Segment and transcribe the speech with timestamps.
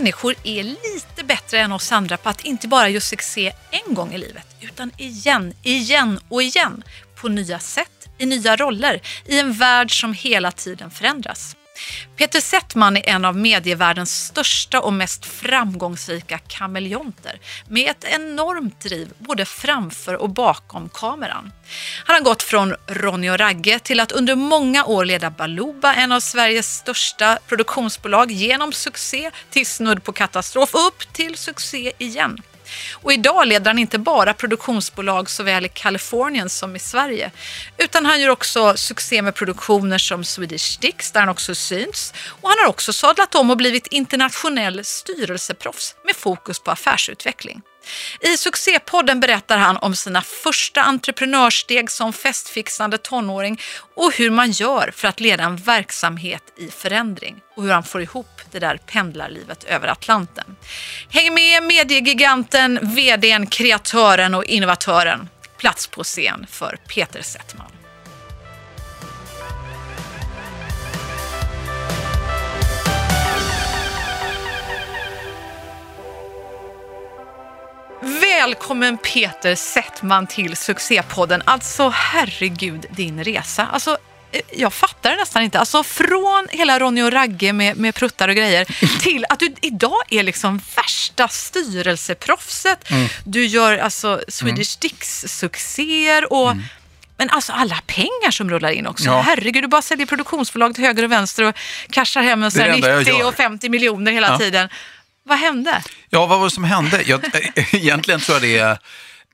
[0.00, 4.14] människor är lite bättre än oss andra på att inte bara göra succé en gång
[4.14, 6.82] i livet, utan igen, igen och igen.
[7.20, 11.56] På nya sätt, i nya roller, i en värld som hela tiden förändras.
[12.16, 19.12] Peter Settman är en av medievärldens största och mest framgångsrika kameleonter med ett enormt driv
[19.18, 21.52] både framför och bakom kameran.
[22.04, 26.12] Han har gått från Ronny och Ragge till att under många år leda Baluba, en
[26.12, 32.42] av Sveriges största produktionsbolag, genom succé till snudd på katastrof och upp till succé igen.
[32.92, 37.30] Och idag leder han inte bara produktionsbolag såväl i Kalifornien som i Sverige,
[37.76, 42.14] utan han gör också succé med produktioner som Swedish Sticks där han också syns.
[42.40, 47.62] Och han har också sadlat om och blivit internationell styrelseproffs med fokus på affärsutveckling.
[48.20, 53.60] I succépodden berättar han om sina första entreprenörssteg som festfixande tonåring
[53.94, 58.02] och hur man gör för att leda en verksamhet i förändring och hur han får
[58.02, 60.56] ihop det där pendlarlivet över Atlanten.
[61.10, 65.28] Häng med mediegiganten, vdn, kreatören och innovatören.
[65.58, 67.77] Plats på scen för Peter Settman.
[78.02, 81.42] Välkommen Peter Settman till succépodden.
[81.44, 83.66] Alltså herregud din resa.
[83.72, 83.98] Alltså
[84.32, 85.58] eh, jag fattar det nästan inte.
[85.58, 88.64] Alltså från hela Ronny och Ragge med, med pruttar och grejer
[89.00, 92.90] till att du idag är liksom värsta styrelseproffset.
[92.90, 93.08] Mm.
[93.24, 94.64] Du gör alltså Swedish mm.
[94.64, 96.64] Sticks-succéer och mm.
[97.20, 99.04] Men alltså alla pengar som rullar in också.
[99.04, 99.20] Ja.
[99.20, 101.54] Herregud, du bara säljer produktionsbolag till höger och vänster och
[101.90, 104.38] cashar hem en 90 och 50 miljoner hela ja.
[104.38, 104.68] tiden.
[105.28, 105.82] Vad hände?
[106.08, 107.02] Ja, vad var det som hände?
[107.06, 107.20] Jag,
[107.72, 108.58] egentligen tror jag det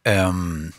[0.05, 0.27] är...
[0.28, 0.73] Um,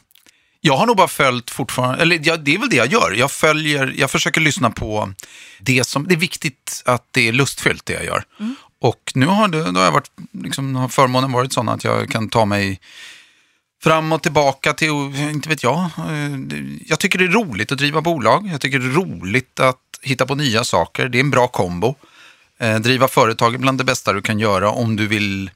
[0.62, 3.12] jag har nog bara följt fortfarande, eller ja, det är väl det jag gör.
[3.18, 5.14] Jag följer, jag försöker lyssna på
[5.60, 8.24] det som, det är viktigt att det är lustfyllt det jag gör.
[8.40, 8.56] Mm.
[8.82, 10.12] Och nu har, det, då har jag varit,
[10.44, 12.80] liksom, har förmånen varit sån att jag kan ta mig
[13.84, 14.90] fram och tillbaka till,
[15.20, 15.78] inte vet jag.
[15.98, 16.40] Eh,
[16.86, 18.50] jag tycker det är roligt att driva bolag.
[18.52, 21.10] Jag tycker det är roligt att hitta på nya saker.
[21.10, 21.96] Det är en bra kombo.
[22.60, 25.52] Eh, driva företag är bland det bästa du kan göra om du vill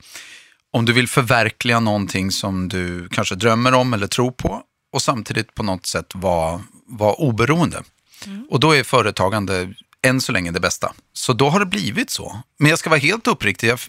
[0.71, 5.55] om du vill förverkliga någonting som du kanske drömmer om eller tror på och samtidigt
[5.55, 7.83] på något sätt vara, vara oberoende.
[8.25, 8.47] Mm.
[8.49, 10.93] Och då är företagande än så länge det bästa.
[11.13, 12.41] Så då har det blivit så.
[12.59, 13.79] Men jag ska vara helt uppriktig, jag,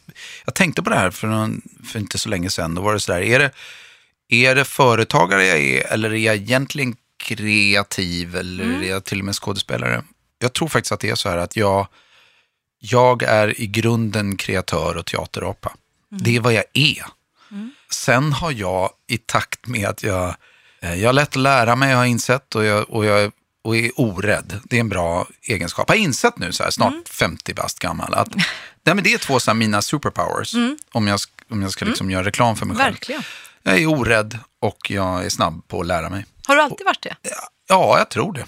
[0.44, 2.74] jag tänkte på det här för, en, för inte så länge sedan.
[2.74, 3.50] Då var det sådär, är det,
[4.28, 8.82] är det företagare jag är eller är jag egentligen kreativ eller mm.
[8.82, 10.04] är jag till och med skådespelare?
[10.38, 11.86] Jag tror faktiskt att det är så här att jag
[12.80, 15.72] jag är i grunden kreatör och teaterapa.
[16.12, 16.22] Mm.
[16.22, 17.04] Det är vad jag är.
[17.50, 17.70] Mm.
[17.90, 20.34] Sen har jag i takt med att jag,
[20.82, 23.32] eh, jag har lätt att lära mig, jag har insett och jag, och jag
[23.62, 24.60] och är orädd.
[24.64, 25.88] Det är en bra egenskap.
[25.88, 27.04] Jag har insett nu, så här, snart mm.
[27.04, 28.34] 50 bast gammal, att
[28.84, 30.54] nej, men det är två av mina superpowers.
[30.54, 30.78] Mm.
[30.92, 31.20] Om jag,
[31.50, 32.12] om jag ska liksom mm.
[32.12, 32.94] göra reklam för mig själv.
[32.94, 33.22] Verkligen.
[33.62, 36.26] Jag är orädd och jag är snabb på att lära mig.
[36.46, 37.16] Har du alltid varit det?
[37.68, 38.44] Ja, jag tror det.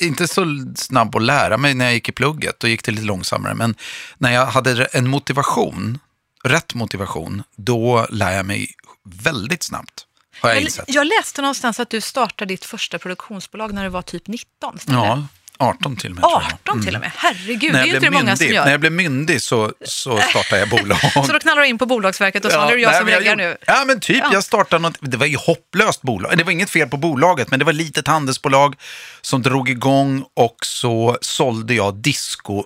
[0.00, 0.44] Inte så
[0.76, 3.54] snabb att lära mig när jag gick i plugget, då gick det lite långsammare.
[3.54, 3.74] Men
[4.18, 5.98] när jag hade en motivation,
[6.44, 8.70] rätt motivation, då lär jag mig
[9.04, 10.06] väldigt snabbt.
[10.40, 14.02] Har jag, jag, jag läste någonstans att du startade ditt första produktionsbolag när du var
[14.02, 14.78] typ 19.
[14.86, 15.26] Ja,
[15.58, 16.24] 18 till och med.
[16.24, 18.64] 18 till och med, herregud, det är inte det många som gör.
[18.64, 20.98] När jag blev myndig så, så startade jag bolag.
[21.26, 22.98] så då knallar du in på Bolagsverket och sa, ja, nu är det jag nej,
[22.98, 23.56] som lägger nu.
[23.66, 24.30] Ja, men typ, ja.
[24.32, 26.38] jag startade något, det var ju hopplöst bolag.
[26.38, 28.74] Det var inget fel på bolaget, men det var ett litet handelsbolag
[29.20, 32.64] som drog igång och så sålde jag disco,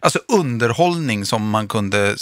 [0.00, 2.16] alltså underhållning som man kunde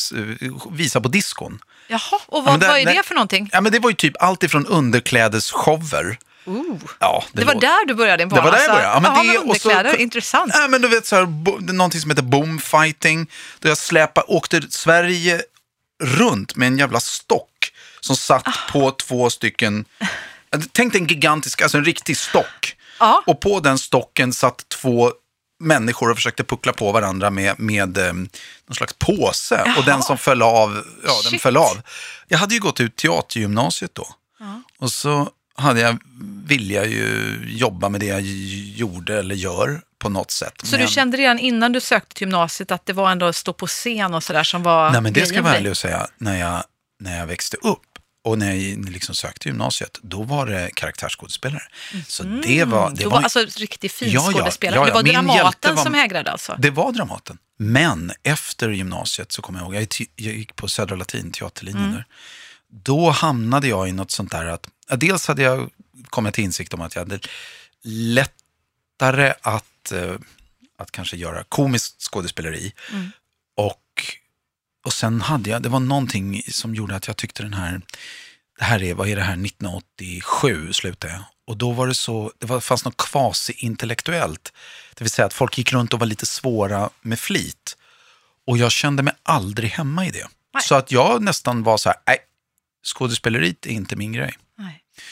[0.71, 1.59] visa på diskon.
[1.89, 3.51] Jaha, och vad, ja, där, vad är det för någonting?
[3.53, 6.79] Ja, men det var ju typ allt ifrån underklädesshower Ooh.
[7.01, 8.43] Ja, det, det var där du började din bana?
[8.43, 8.95] Det var där jag började.
[8.95, 10.53] Ja, men Aha, det, underkläder, så, intressant.
[10.55, 13.31] Ja, men du vet, så här, bo, någonting som heter boomfighting.
[13.59, 15.43] Där jag släpade, åkte Sverige
[16.03, 18.73] runt med en jävla stock som satt ah.
[18.73, 19.85] på två stycken,
[20.73, 22.77] tänk dig en gigantisk, alltså en riktig stock.
[22.99, 23.21] Ah.
[23.27, 25.13] Och på den stocken satt två
[25.61, 28.29] människor och försökte puckla på varandra med, med eh, någon
[28.71, 29.63] slags påse.
[29.67, 29.79] Jaha.
[29.79, 31.81] Och den som föll av, ja den föll av.
[32.29, 34.07] Jag hade ju gått ut teatergymnasiet då.
[34.39, 34.63] Ja.
[34.79, 35.99] Och så hade jag,
[36.47, 38.23] ville jag ju jobba med det jag
[38.77, 40.55] gjorde eller gör på något sätt.
[40.63, 40.87] Så men...
[40.87, 43.67] du kände redan innan du sökte till gymnasiet att det var ändå att stå på
[43.67, 46.39] scen och sådär som var Nej men det ska jag vara ärlig och säga, när
[46.39, 46.65] jag,
[47.01, 47.81] när jag växte upp
[48.25, 51.63] och när jag liksom sökte gymnasiet, då var det karaktärsskådespelare.
[51.93, 52.05] Mm.
[52.09, 52.91] Så det var...
[52.91, 54.81] Det var, var alltså riktigt fin ja, skådespelare.
[54.81, 56.57] Ja, ja, det var Dramaten var, som hägrade alltså?
[56.59, 57.39] Det var Dramaten.
[57.59, 59.87] Men efter gymnasiet så kommer jag ihåg,
[60.17, 61.95] jag gick på Södra Latin, teaterlinjen mm.
[61.95, 62.07] där.
[62.69, 65.71] Då hamnade jag i något sånt där att dels hade jag
[66.11, 67.19] kommit till insikt om att jag hade
[67.83, 70.15] lättare att, eh,
[70.79, 72.73] att kanske göra komiskt skådespeleri.
[72.93, 73.11] Mm.
[73.57, 73.81] Och
[74.85, 77.81] och sen hade jag, det var någonting som gjorde att jag tyckte den här,
[78.59, 81.23] det här är, vad är det här, 1987 slutade jag.
[81.47, 84.53] Och då var det så, det var, fanns något kvasi-intellektuellt.
[84.95, 87.77] Det vill säga att folk gick runt och var lite svåra med flit.
[88.47, 90.27] Och jag kände mig aldrig hemma i det.
[90.55, 90.63] Nej.
[90.63, 92.19] Så att jag nästan var så här, nej,
[92.87, 94.35] skådespeleriet är inte min grej.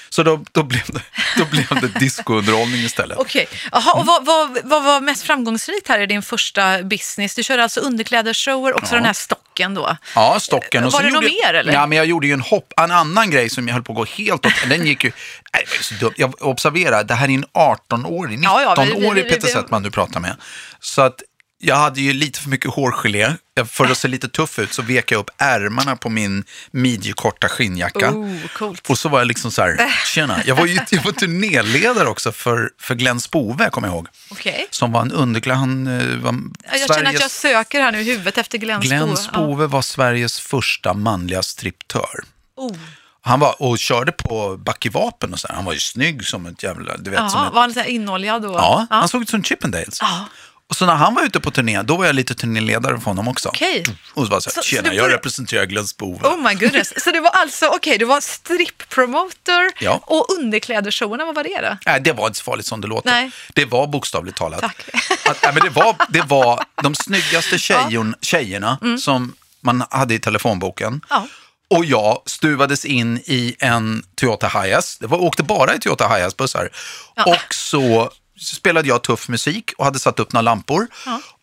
[0.09, 1.03] Så då, då, blev det,
[1.39, 3.19] då blev det discounderhållning istället.
[3.21, 7.35] Okej, Jaha, och vad, vad, vad var mest framgångsrikt här i din första business?
[7.35, 8.97] Du körde alltså underklädesshower och så Ja.
[8.97, 9.97] den här stocken då.
[10.15, 10.85] Ja, stocken.
[10.85, 11.73] Och Var det något mer, eller?
[11.73, 13.97] Ja, men jag gjorde ju en hopp, en annan grej som jag höll på att
[13.97, 14.53] gå helt åt.
[14.69, 15.13] Den gick ju,
[16.17, 20.37] jag observera, det här är en 18-årig, 19-årig Ja, ja, Peter Settman du pratar med.
[20.81, 21.23] Så att
[21.65, 23.35] jag hade ju lite för mycket hårgelé.
[23.55, 27.49] Jag, för att se lite tuff ut så vek jag upp ärmarna på min midjekorta
[27.49, 28.11] skinnjacka.
[28.11, 28.37] Oh.
[28.89, 32.33] Och så var jag liksom så här, tjena, jag var ju jag var turnéledare också
[32.33, 34.09] för, för Glenn Spove, kommer jag ihåg.
[34.31, 34.67] Okej.
[34.71, 36.35] Som var en underklädd, han eh, var
[36.73, 39.17] Jag känner att Sveriges- jag söker här nu i huvudet efter Glenn Glenn Spove.
[39.17, 42.25] Spove var Sveriges första manliga striptör.
[42.57, 42.63] Ja.
[42.63, 42.77] Oh.
[43.25, 45.49] Han var och körde på backevapen och så.
[45.49, 45.55] här.
[45.55, 47.31] Han var ju snygg som ett jävla, du vet.
[47.31, 48.53] som ett, var han så här inoljad då?
[48.53, 49.99] ja, han såg ut som Chippendales.
[50.01, 50.27] Ja.
[50.73, 53.29] Och så när han var ute på turné, då var jag lite turnéledare för honom
[53.29, 53.49] också.
[53.49, 53.83] Okej.
[54.15, 56.29] Och så var jag så Så- här, så tjena, du jag började- representerar Spove.
[56.29, 57.05] Oh my goodness.
[57.05, 60.01] Så det var alltså, okej, du var stripppromoter Ja.
[60.07, 61.77] och underklädesshowerna, vad var det då?
[61.87, 63.11] Nej, det var inte så farligt som det låter.
[63.11, 63.31] Nej.
[63.55, 64.61] Det var bokstavligt talat.
[64.61, 64.77] Tack.
[65.25, 70.19] Att, nej, men det, var, det var de snyggaste tjejor, tjejerna som man hade i
[70.19, 70.89] telefonboken.
[70.89, 71.01] Mm.
[71.11, 71.27] Ja.
[71.71, 74.97] Och jag stuvades in i en Toyota Hiace.
[75.01, 76.69] Det var, åkte bara i Toyota Hiace-bussar.
[77.17, 77.25] Ja.
[77.25, 78.11] Och så
[78.43, 80.87] spelade jag tuff musik och hade satt upp några lampor.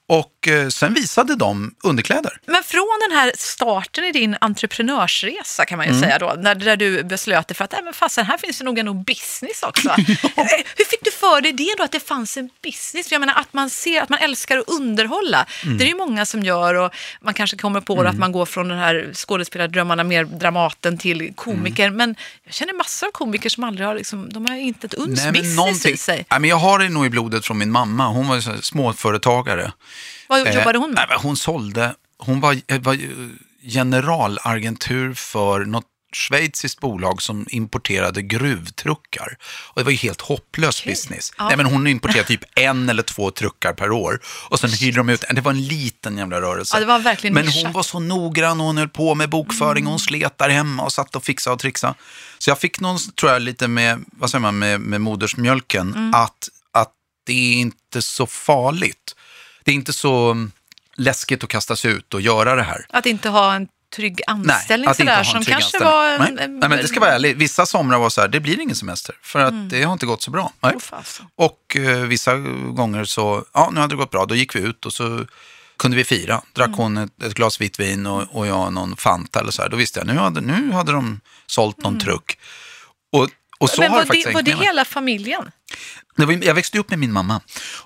[0.09, 2.37] Och eh, sen visade de underkläder.
[2.45, 5.97] Men från den här starten i din entreprenörsresa kan man Mm.
[5.99, 8.57] ju säga då, när, där du beslöt dig för att, nej men fasen, här finns
[8.57, 9.89] det nog en business också.
[10.35, 10.45] Eh,
[10.77, 13.07] Hur fick du för dig det då, att det fanns en business?
[13.07, 15.45] För jag menar att man ser, att man älskar att underhålla.
[15.63, 15.77] Mm.
[15.77, 16.91] Det är ju många som gör och
[17.21, 21.83] man kanske kommer på att man går från den här skådespelardrömmarna, mer Dramaten till komiker.
[21.85, 21.97] Mm.
[21.97, 25.23] Men jag känner massor av komiker som aldrig har, liksom, de har inte ett uns
[25.23, 26.25] Nej, business någonting- i sig.
[26.31, 28.07] Nej, men jag har det nog i blodet från min mamma.
[28.07, 29.71] Hon var småföretagare.
[30.29, 31.05] Vad Eh, jobbade hon med?
[31.09, 33.29] men hon sålde, hon var, eh, var ju
[33.63, 39.37] generalagentur för något schweiziskt bolag som importerade gruvtruckar.
[39.67, 41.33] Och det var ju helt hopplös business.
[41.37, 41.47] Ja.
[41.47, 44.19] Nej, men hon importerade typ en eller två truckar per år.
[44.49, 46.75] Och sen hyrde de ut, det var en liten jävla rörelse.
[46.75, 47.63] Ja, det var verkligen men nischat.
[47.63, 50.83] hon var så noggrann och hon höll på med bokföring och hon slet där hemma
[50.83, 51.93] och satt och fixade och trixade.
[52.37, 56.49] Så jag fick någon, tror jag, lite med, vad säger man, med, med modersmjölken, att,
[56.73, 56.91] att
[57.25, 59.15] det är inte så farligt.
[59.69, 60.51] Det är inte så mm,
[60.95, 62.85] läskigt att kastas ut och göra det här.
[62.89, 65.89] Att inte ha en trygg anställning inte sådär, som kanske anställning.
[65.91, 66.09] var...
[66.09, 66.47] En, Nej.
[66.47, 67.37] Nej, men det ska vara ärligt.
[67.37, 69.15] Vissa somrar var så här, det blir ingen semester.
[69.21, 69.69] För att Mm.
[69.69, 70.53] det har inte gått så bra.
[70.59, 70.75] Nej.
[70.79, 71.25] Fasen.
[71.35, 72.35] Och eh, vissa
[72.69, 75.25] gånger så, ja nu hade det gått bra, då gick vi ut och så
[75.77, 76.41] kunde vi fira.
[76.53, 76.77] Drack Mm.
[76.79, 79.69] hon ett, ett glas vitt vin och, och jag någon Fanta eller så här.
[79.69, 82.37] Då visste jag, nu hade, nu hade de sålt någon truck.
[83.11, 83.29] Och,
[83.59, 83.91] och så Mm.
[83.91, 85.51] Men har var det faktiskt det, var det hela familjen?
[86.25, 87.41] Var- Jag växte upp med min mamma.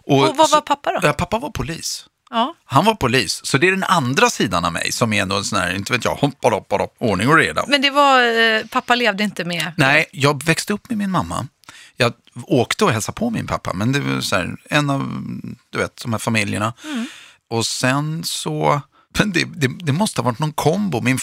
[0.06, 1.14] Och vad så- var pappa då?
[1.14, 2.06] Pappa var polis.
[2.30, 2.56] Ja.
[2.66, 5.60] Han var polis, så det är den andra sidan av mig som är en sån
[5.60, 7.66] här, inte vet jag, hopp, hopp, hopp, hopp, ordning och reda.
[7.68, 9.72] Men det var, eh, pappa levde inte med...
[9.78, 11.48] Nej, jag växte upp med min mamma.
[11.98, 12.14] Jag
[12.44, 15.00] åkte och hälsade på min pappa, men det var så här, en av
[15.70, 16.74] du vet, de här familjerna.
[17.50, 18.82] Och sen så,
[19.20, 21.02] men det, det, det måste ha varit någon kombo.
[21.02, 21.20] Min,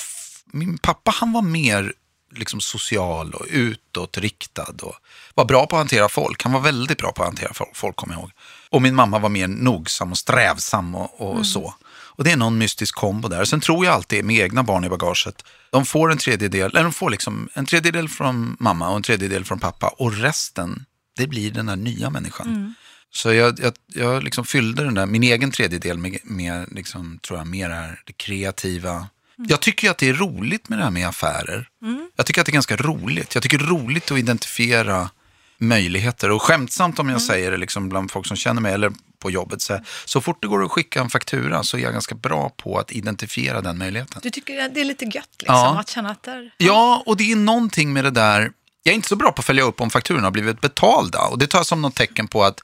[0.52, 1.92] min pappa han var mer
[2.30, 4.94] liksom social och utåtriktad och
[5.34, 6.42] var bra på att hantera folk.
[6.42, 8.30] Han var väldigt bra på att hantera folk, kommer jag ihåg.
[8.70, 11.74] Och min mamma var mer nogsam och strävsam och, och så.
[12.20, 13.44] Och det är någon mystisk kombo där.
[13.44, 15.44] Sen tror jag alltid med egna barn i bagaget.
[15.70, 19.44] De får en tredjedel, eller de får liksom en tredjedel från mamma och en tredjedel
[19.44, 19.88] från pappa.
[19.88, 20.84] Och resten,
[21.16, 22.74] det blir den där nya människan.
[23.12, 27.38] Så jag, jag, jag liksom fyllde den där, min egen tredjedel med, med liksom, tror
[27.38, 29.06] jag, mer det här, det kreativa.
[29.48, 31.68] Jag tycker att det är roligt med det här med affärer.
[32.16, 33.34] Jag tycker att det är ganska roligt.
[33.34, 35.10] Jag tycker det är roligt att identifiera
[35.58, 36.30] möjligheter.
[36.30, 39.62] Och skämtsamt om jag säger det liksom bland folk som känner mig eller på jobbet.
[39.62, 42.48] Så, här, så fort det går att skicka en faktura så är jag ganska bra
[42.50, 44.20] på att identifiera den möjligheten.
[44.22, 45.80] Du tycker det är lite gött liksom, Ja.
[45.80, 46.50] att känna att där...
[46.56, 48.52] Ja, och det är någonting med det där.
[48.82, 51.20] Jag är inte så bra på att följa upp om fakturorna har blivit betalda.
[51.20, 52.60] Och det tar jag som något tecken på att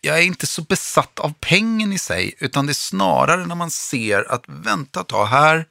[0.00, 2.34] jag är inte så besatt av pengen i sig.
[2.38, 5.66] Utan det är snarare när man ser att vänta ett tag, här,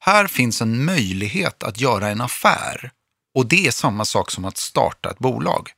[0.00, 2.90] här finns en möjlighet att göra en affär.
[3.34, 5.70] Och det är samma sak som att starta ett bolag.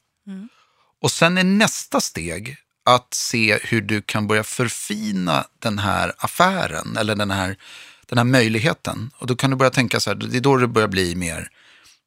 [1.02, 6.96] Och sen är nästa steg att se hur du kan börja förfina den här affären
[6.96, 7.56] eller den här,
[8.06, 9.10] den här möjligheten.
[9.18, 11.48] Och då kan du börja tänka så här, det är då det börjar bli mer,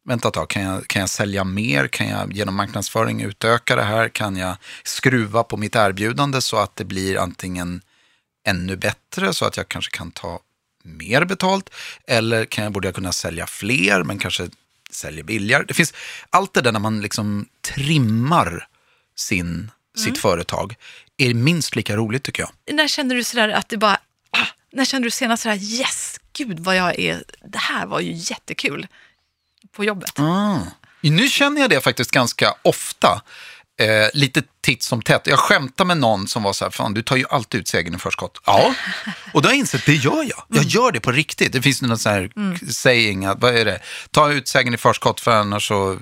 [0.05, 1.87] vänta ett tag, kan jag, kan jag sälja mer?
[1.87, 4.09] Kan jag genom marknadsföring utöka det här?
[4.09, 7.81] Kan jag skruva på mitt erbjudande så att det blir antingen
[8.47, 10.39] ännu bättre så att jag kanske kan ta
[10.85, 11.69] mer betalt?
[12.07, 14.49] Eller kan jag, borde jag kunna sälja fler men kanske
[14.89, 15.63] säljer billigare?
[15.67, 15.93] Det finns
[16.29, 18.67] allt det där när man liksom trimmar
[19.15, 20.75] sin, sitt företag
[21.17, 22.75] är minst lika roligt tycker jag.
[22.75, 23.99] När kände du sådär att det bara,
[24.31, 28.11] ah, när kände du senast sådär yes, gud vad jag är, det här var ju
[28.11, 28.87] jättekul
[29.71, 30.19] på jobbet?
[30.19, 30.59] Ah.
[31.01, 33.21] Nu känner jag det faktiskt ganska ofta.
[33.77, 35.27] Eh, lite titt som tätt.
[35.27, 37.95] Jag skämtar med någon som var så här, fan du tar ju alltid ut segern
[37.95, 38.41] i förskott.
[38.45, 38.75] Ja,
[39.33, 40.43] och då har jag insett, det gör jag.
[40.47, 41.53] Jag gör det på riktigt.
[41.53, 42.29] Det finns någon sån här
[42.71, 43.79] saying, att, vad är det?
[44.11, 45.97] Ta ut segern i förskott för annars så...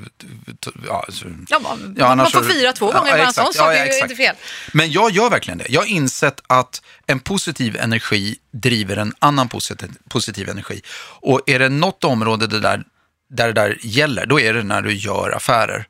[0.87, 3.45] Ja, så Ja, man, Ja, annars man får fira två Ja, gånger, bara en sån
[3.45, 4.35] sak Ja, ja, är ju inte fel.
[4.73, 5.65] Men jag gör verkligen det.
[5.69, 10.81] Jag har insett att en positiv energi driver en annan positiv, positiv energi.
[11.19, 12.83] Och är det något område det där,
[13.29, 15.87] där det där gäller, då är det när du gör affärer.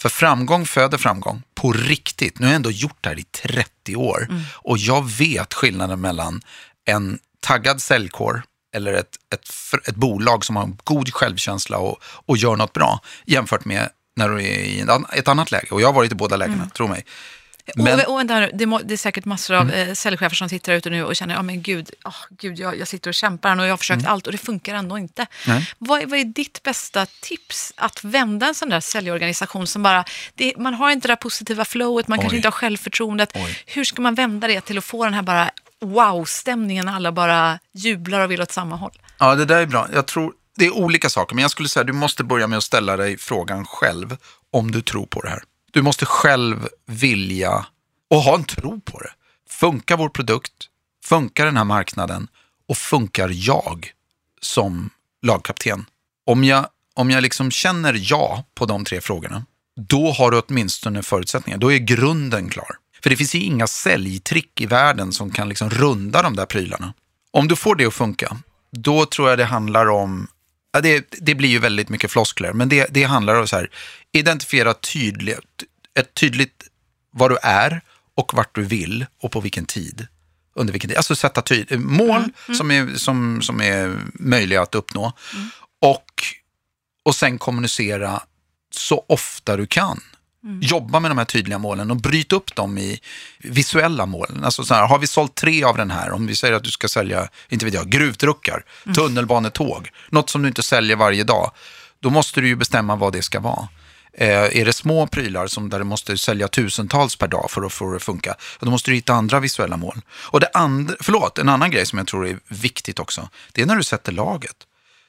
[0.00, 2.38] För framgång föder framgång, på riktigt.
[2.38, 4.42] Nu har jag ändå gjort det här i 30 år Mm.
[4.54, 6.40] och jag vet skillnaden mellan
[6.84, 8.42] en taggad säljkår
[8.76, 9.48] eller ett, ett,
[9.88, 14.34] ett bolag som har god självkänsla och, och gör något bra jämfört med när du
[14.34, 15.66] är i en, ett annat läge.
[15.70, 16.70] Och jag har varit i båda lägena, Mm.
[16.70, 17.04] tro mig.
[17.76, 20.72] Men- Och, och här, det, må, det är säkert massor av eh, säljchefer som sitter
[20.72, 23.58] där ute nu och känner, ja men gud, oh, gud jag, jag sitter och kämpar
[23.58, 25.26] och jag har försökt allt och det funkar ändå inte.
[25.46, 25.70] Nej.
[25.78, 30.04] Vad, är- vad är ditt bästa tips att vända en sån där säljorganisation som bara,
[30.34, 32.36] det, man har inte det där positiva flowet, man kanske Oj.
[32.36, 33.30] inte har självförtroendet.
[33.34, 33.58] Oj.
[33.66, 38.20] Hur ska man vända det till att få den här bara wow-stämningen, alla bara jublar
[38.20, 38.92] och vill åt samma håll?
[39.18, 39.88] Ja, det där är bra.
[39.92, 42.56] Jag tror det är olika saker, men jag skulle säga att du måste börja med
[42.56, 44.16] att ställa dig frågan själv
[44.52, 45.42] om du tror på det här.
[45.78, 47.66] Du måste själv vilja
[48.10, 49.10] och ha en tro på det.
[49.50, 50.52] Funkar vår produkt?
[51.04, 52.28] Funkar den här marknaden?
[52.68, 53.90] Och funkar jag
[54.40, 54.90] som
[55.22, 55.86] lagkapten?
[56.26, 59.44] Om jag, om jag liksom känner ja på de tre frågorna,
[59.76, 61.58] då har du åtminstone förutsättningar.
[61.58, 62.70] Då är grunden klar.
[63.02, 66.94] För det finns ju inga säljtrick i världen som kan liksom runda de där prylarna.
[67.30, 68.36] Om du får det att funka,
[68.72, 70.28] då tror jag det handlar om,
[70.72, 73.70] ja, det, det blir ju väldigt mycket floskler, men det, det handlar om så här,
[74.12, 75.64] identifiera tydligt,
[75.98, 76.64] ett tydligt
[77.10, 77.80] vad du är
[78.14, 80.06] och vart du vill och på vilken tid.
[80.54, 80.96] Under vilken tid.
[80.96, 82.22] Alltså sätta tyd- mål
[82.56, 85.12] Som, är, som, som är möjliga att uppnå.
[85.80, 86.04] Och,
[87.02, 88.22] och sen kommunicera
[88.70, 90.00] så ofta du kan.
[90.60, 93.00] Jobba med de här tydliga målen och bryt upp dem i
[93.38, 94.40] visuella mål.
[94.44, 96.70] Alltså så här, har vi sålt tre av den här, om vi säger att du
[96.70, 98.64] ska sälja, inte vet jag, gruvtruckar,
[98.94, 101.50] tunnelbanetåg, något som du inte säljer varje dag,
[102.00, 103.68] då måste du ju bestämma vad det ska vara.
[104.12, 107.72] Eh, är det små prylar som där du måste sälja tusentals per dag för att
[107.72, 110.00] få det att funka, då måste du hitta andra visuella mål.
[110.10, 113.66] Och det andra, förlåt, en annan grej som jag tror är viktigt också, det är
[113.66, 114.56] när du sätter laget.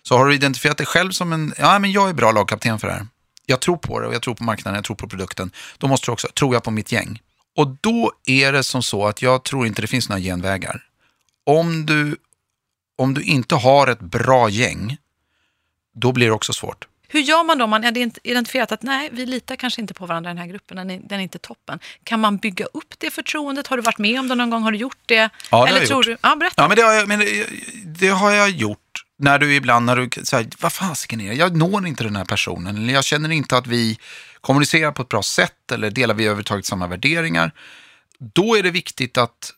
[0.03, 2.87] Så har du identifierat dig själv som en, ja men jag är bra lagkapten för
[2.87, 3.07] det här.
[3.49, 5.51] Jag tror på det och jag tror på marknaden, jag tror på produkten.
[5.77, 7.21] Då måste du också, tror jag på mitt gäng.
[7.55, 10.83] Och då är det som så att jag tror inte det finns några genvägar.
[11.43, 12.17] Om du,
[12.97, 14.97] om du inte har ett bra gäng,
[15.95, 16.87] då blir det också svårt.
[17.07, 20.05] Hur gör man då om man har identifierat att nej, vi litar kanske inte på
[20.05, 21.79] varandra i den här gruppen, den är, den är inte toppen.
[22.03, 23.67] Kan man bygga upp det förtroendet?
[23.67, 24.63] Har du varit med om det någon gång?
[24.63, 25.15] Har du gjort det?
[25.15, 26.21] Ja, det har Eller jag tror gjort.
[26.21, 26.29] du?
[26.29, 26.61] Ja, berätta.
[26.61, 27.45] Ja, men det har jag, men det,
[27.85, 28.79] det har jag gjort.
[29.21, 31.35] När du ibland, när du säger, vad fasiken är det?
[31.35, 32.77] Jag når inte den här personen.
[32.77, 33.99] Eller jag känner inte att vi
[34.41, 35.71] kommunicerar på ett bra sätt.
[35.71, 37.51] Eller delar vi överhuvudtaget samma värderingar.
[38.19, 39.51] Då är det viktigt att,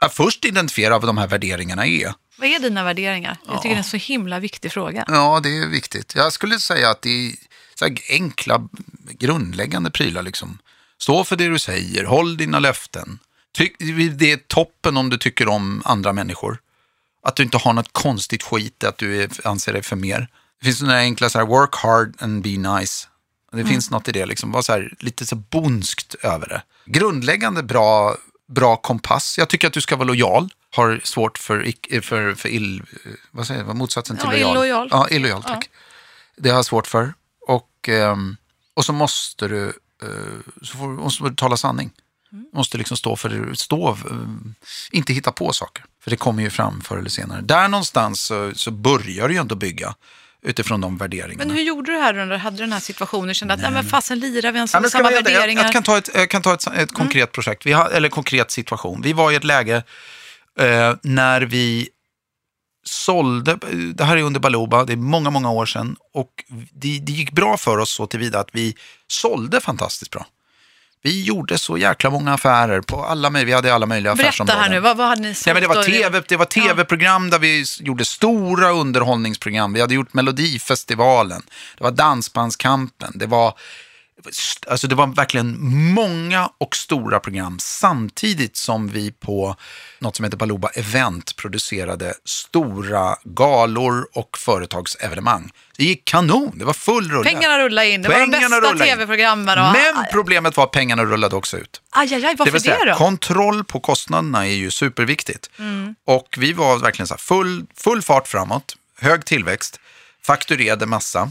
[0.00, 2.12] att först identifiera vad de här värderingarna är.
[2.38, 3.36] Vad är dina värderingar?
[3.46, 5.04] Jag tycker det är en så himla viktig fråga.
[5.08, 6.12] Ja, det är viktigt.
[6.16, 7.32] Jag skulle säga att det är
[7.74, 8.68] så enkla,
[9.10, 10.22] grundläggande prylar.
[10.22, 10.58] Liksom.
[10.98, 13.18] Stå för det du säger, håll dina löften.
[13.52, 13.78] Tyck,
[14.18, 16.58] det är toppen om du tycker om andra människor.
[17.22, 20.28] Att du inte har något konstigt skit, att du är, anser dig för mer.
[20.60, 22.48] Det finns sådana enkla så här, work hard and be
[22.78, 23.08] nice.
[23.52, 24.52] Det finns något i det, liksom.
[24.52, 26.62] Var så här, lite så bonskt över det.
[26.86, 28.16] Grundläggande bra,
[28.48, 29.38] bra kompass.
[29.38, 30.48] Jag tycker att du ska vara lojal.
[30.76, 32.82] Har svårt för, ick- för, för ill...
[33.30, 33.76] Vad säger jag?
[33.76, 34.50] Motsatsen till Ja, lojal?
[34.56, 34.88] illojal.
[34.90, 35.70] Ja, illojal, tack.
[36.36, 37.14] Det har jag svårt för.
[37.46, 38.36] Och, ehm,
[38.74, 39.66] och så måste du,
[40.02, 40.08] eh,
[40.62, 41.90] så får, måste du tala sanning.
[42.32, 42.44] Mm.
[42.52, 43.96] Måste liksom stå för du stå, eh,
[44.90, 45.84] inte hitta på saker.
[46.02, 47.40] För det kommer ju fram förr eller senare.
[47.40, 49.94] Där någonstans så, så börjar du ju ändå bygga
[50.42, 51.44] utifrån de värderingarna.
[51.44, 53.34] Men hur gjorde du här du hade den här situationen?
[53.34, 55.14] Kände att, nej men fasen lirar vi ens med samma det?
[55.14, 55.62] jag, värderingar?
[55.62, 58.50] jag kan ta ett, jag kan ta ett, ett konkret projekt, vi har, eller konkret
[58.50, 59.02] situation.
[59.02, 59.82] Vi var i ett läge
[60.60, 61.88] eh, när vi
[62.84, 63.58] sålde,
[63.94, 65.96] det här är under Baluba, det är många, många år sedan.
[66.14, 70.26] Och det, det gick bra för oss så tillvida att vi sålde fantastiskt bra.
[71.02, 74.60] Vi gjorde så jäkla många affärer på alla vi hade alla möjliga Berätta affärsområden.
[74.62, 75.34] här nu, vad, vad hade ni?
[75.46, 75.82] Nej, men det var?
[75.82, 79.72] TV, det var tv-program där vi gjorde stora underhållningsprogram.
[79.72, 81.42] Vi hade gjort Melodifestivalen,
[81.78, 83.54] det var Dansbandskampen, det var
[84.66, 85.56] Alltså det var verkligen
[85.94, 89.56] många och stora program samtidigt som vi på
[89.98, 95.50] något som heter Baluba Event producerade stora galor och företagsevenemang.
[95.76, 97.24] Det gick kanon, det var full rulle.
[97.30, 99.58] Pengarna rullade in, det var de Pengarna bästa tv-programmen.
[99.58, 99.72] Och...
[99.72, 101.80] Men problemet var att pengarna rullade också ut.
[101.90, 102.96] Aj, aj, aj, varför Det vill säga, det då?
[102.96, 105.50] kontroll på kostnaderna är ju superviktigt.
[105.58, 105.94] Mm.
[106.04, 109.80] Och vi var verkligen så full, full fart framåt, hög tillväxt,
[110.22, 111.30] fakturerade massa.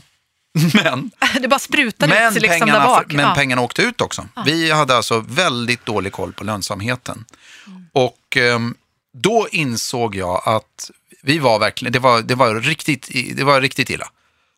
[0.83, 1.11] Men,
[1.41, 3.13] Det bara sprutade men, ut liksom där pengarna, bak.
[3.13, 3.35] men ja.
[3.35, 4.27] pengarna åkte ut också.
[4.45, 7.25] Vi hade alltså väldigt dålig koll på lönsamheten.
[7.67, 7.85] Mm.
[7.93, 8.75] Och ehm,
[9.13, 10.91] då insåg jag att
[11.23, 14.07] vi var verkligen, det var, det var, riktigt, det var riktigt illa.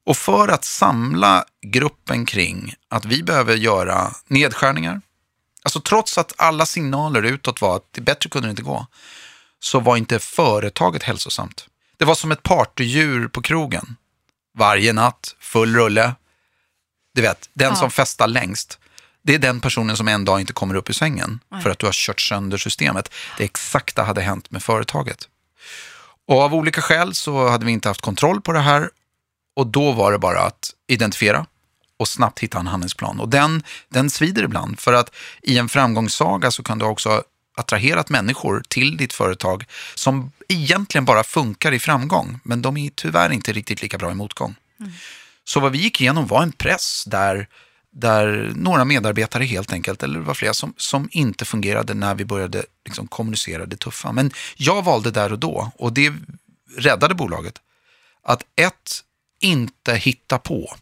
[0.05, 5.01] Och för att samla gruppen kring att vi behöver göra nedskärningar,
[5.63, 8.87] alltså trots att alla signaler utåt var att det bättre kunde det inte gå,
[9.59, 11.65] så var inte företaget hälsosamt.
[11.97, 13.95] Det var som ett partydjur på krogen.
[14.57, 16.15] Varje natt, full rulle.
[17.15, 17.75] Du vet, den Ja.
[17.75, 18.79] som festar längst,
[19.23, 21.85] det är den personen som en dag inte kommer upp ur sängen för att du
[21.85, 23.11] har kört sönder systemet.
[23.37, 25.27] Det exakta hade hänt med företaget.
[26.27, 28.89] Och av olika skäl så hade vi inte haft kontroll på det här
[29.55, 31.45] och då var det bara att identifiera
[31.97, 33.19] och snabbt hitta en handlingsplan.
[33.19, 37.23] Och den, den svider ibland för att i en framgångssaga så kan du också
[37.59, 43.31] attraherat människor till ditt företag som egentligen bara funkar i framgång, men de är tyvärr
[43.31, 44.55] inte riktigt lika bra i motgång.
[45.43, 47.47] Så vad vi gick igenom var en press där,
[47.91, 52.25] där några medarbetare helt enkelt, eller det var flera, som, som inte fungerade när vi
[52.25, 54.11] började liksom kommunicera det tuffa.
[54.11, 56.13] Men jag valde där och då, och det
[56.77, 57.61] räddade bolaget,
[58.23, 59.03] att ett,
[59.39, 60.75] inte hitta på.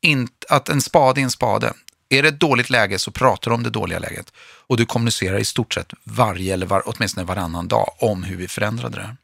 [0.00, 1.72] In, att en spade är en spade.
[2.08, 4.32] Är det ett dåligt läge så pratar du om det dåliga läget.
[4.38, 8.48] Och du kommunicerar i stort sett varje eller var, åtminstone varannan dag om hur vi
[8.48, 9.16] förändrade det.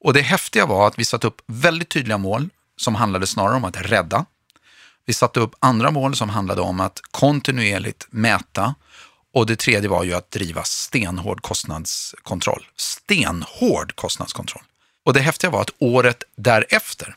[0.00, 3.64] Och det häftiga var att vi satte upp väldigt tydliga mål som handlade snarare om
[3.64, 4.26] att rädda.
[5.04, 8.74] Vi satte upp andra mål som handlade om att kontinuerligt mäta.
[9.34, 12.66] Och det tredje var ju att driva stenhård kostnadskontroll.
[12.76, 14.62] Stenhård kostnadskontroll.
[15.04, 17.16] Och det häftiga var att året därefter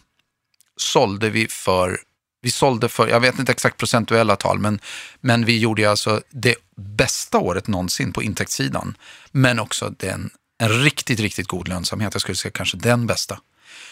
[0.77, 1.99] sålde vi för,
[2.41, 4.80] vi sålde för, jag vet inte exakt procentuella tal, men,
[5.21, 8.97] men vi gjorde alltså det bästa året någonsin på intäktssidan.
[9.32, 12.13] Men också den, en riktigt, riktigt god lönsamhet.
[12.13, 13.39] Jag skulle säga kanske den bästa.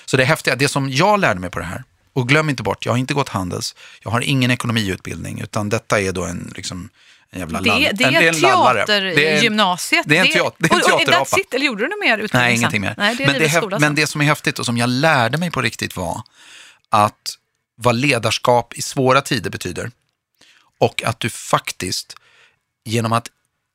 [0.06, 1.84] Så det häftiga, det som jag lärde mig på det här,
[2.14, 6.02] och glöm inte bort, jag har inte gått Handels, jag har ingen ekonomiutbildning, utan detta
[6.02, 6.90] är då en, liksom,
[7.32, 7.38] Det,
[7.94, 8.86] det är en lallare.
[8.88, 10.06] Det är en- teatergymnasiet.
[10.08, 11.40] det är en teater- det är en teaterapa.
[11.40, 12.96] it, eller gjorde du något mer utbildning Nej, ingenting mer.
[12.98, 15.62] Nej, det men, det, men det som är häftigt och som jag lärde mig på
[15.62, 16.22] riktigt var
[16.90, 17.14] att
[17.80, 19.92] vad ledarskap i svåra tider betyder.
[20.80, 22.16] Och att du faktiskt,
[22.86, 23.28] genom att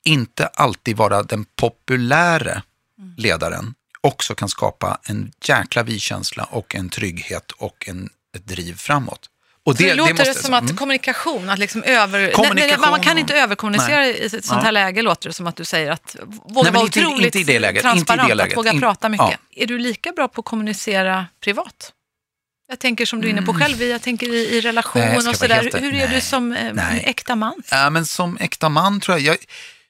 [0.05, 2.63] inte alltid vara den populära
[2.99, 3.15] Mm.
[3.17, 9.29] ledaren, också kan skapa en jäkla vi-känsla och en trygghet och en, ett driv framåt.
[9.65, 10.77] Och Så det, låter måste- det som att mm.
[10.77, 12.19] kommunikation, att liksom över...
[12.19, 14.11] Nej, nej, Kommunikation man kan inte överkommunicera Nej.
[14.13, 14.65] i ett sånt Ja.
[14.65, 17.45] här läge, låter det som att du säger att våga vara inte- otroligt inte i
[17.45, 18.53] det läget, inte i det transparent, läget.
[18.53, 19.27] att våga In- prata mycket.
[19.51, 19.63] ja.
[19.63, 21.93] Är du lika bra på att kommunicera privat?
[22.69, 25.15] Jag tänker som du är inne på själv, jag tänker i, i relation Mm.
[25.19, 25.55] Nej, och sådär.
[25.55, 26.21] helt- Hur är du nej.
[26.21, 27.03] som eh, Nej.
[27.07, 27.63] äkta man?
[27.71, 29.37] Ja, men som äkta man tror jag, jag,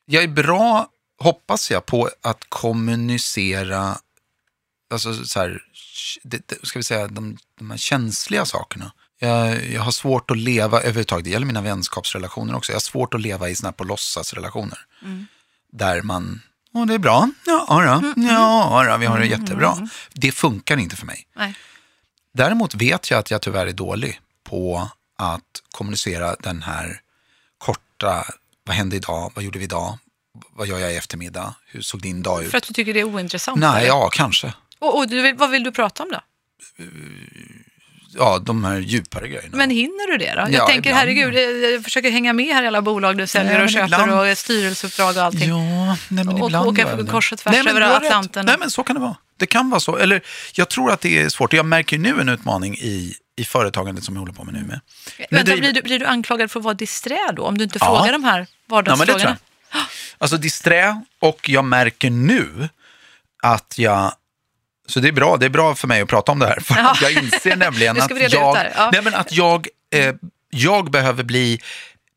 [0.07, 0.87] jag är bra,
[1.21, 3.97] hoppas jag, på att kommunicera,
[4.95, 5.63] alltså så här,
[6.23, 8.93] det, det, ska vi säga, de, de här känsliga sakerna.
[9.19, 13.15] Jag, jag har svårt att leva överhuvudtaget, det gäller mina vänskapsrelationer också, jag har svårt
[13.15, 14.79] att leva i såna här på låtsasrelationer.
[15.73, 16.41] Där man,
[16.75, 19.89] åh det är bra, ja då, ja då, vi har det jättebra.
[20.13, 21.27] Det funkar inte för mig.
[21.37, 21.55] Nej.
[22.33, 27.01] Däremot vet jag att jag tyvärr är dålig på att kommunicera den här
[27.59, 28.25] korta,
[28.65, 29.99] vad hände idag, vad gjorde vi idag,
[30.51, 32.51] vad gör jag i eftermiddag, hur såg din dag ut?
[32.51, 33.61] För att du tycker det är ointressant?
[33.61, 33.87] Nej, eller?
[33.87, 34.55] ja, kanske.
[34.79, 36.21] Och, och vill, vad vill du prata om då?
[38.15, 39.57] Ja, de här djupare grejerna.
[39.57, 40.41] Men hinner du det då?
[40.41, 40.97] Jag Ja, tänker, ibland.
[41.09, 41.35] herregud,
[41.75, 44.39] jag, försöker hänga med här i alla bolag du säljer Nej, och köper ibland- och
[44.39, 45.49] styrelseuppdrag och allting.
[45.49, 47.11] Ja, nej, men Och ibland åka jag det.
[47.11, 47.97] kors och tvärs Nej, men över.
[47.97, 48.47] Atlanten.
[48.47, 49.17] Nej, men så kan det vara.
[49.37, 49.97] Det kan vara så.
[49.97, 50.21] Eller
[50.55, 51.53] jag tror att det är svårt.
[51.53, 54.81] Jag märker nu en utmaning i, i företagandet som jag håller på med nu med.
[55.31, 57.43] Vänta, driver- blir, du, blir du anklagad för att vara disträ då?
[57.45, 57.87] Om du inte Ja.
[57.87, 59.19] frågar de här Ja, men det vardagsfrågorna?
[59.19, 59.37] tror
[59.73, 59.83] jag.
[60.19, 62.69] Alltså disträ och jag märker nu
[63.43, 64.13] att jag
[64.89, 66.61] så det är bra, det är bra för mig att prata om det här.
[66.61, 66.97] För Ja.
[67.03, 68.91] jag inser nämligen att jag, ja.
[68.93, 70.15] nej, men att jag, eh,
[70.51, 71.61] jag behöver bli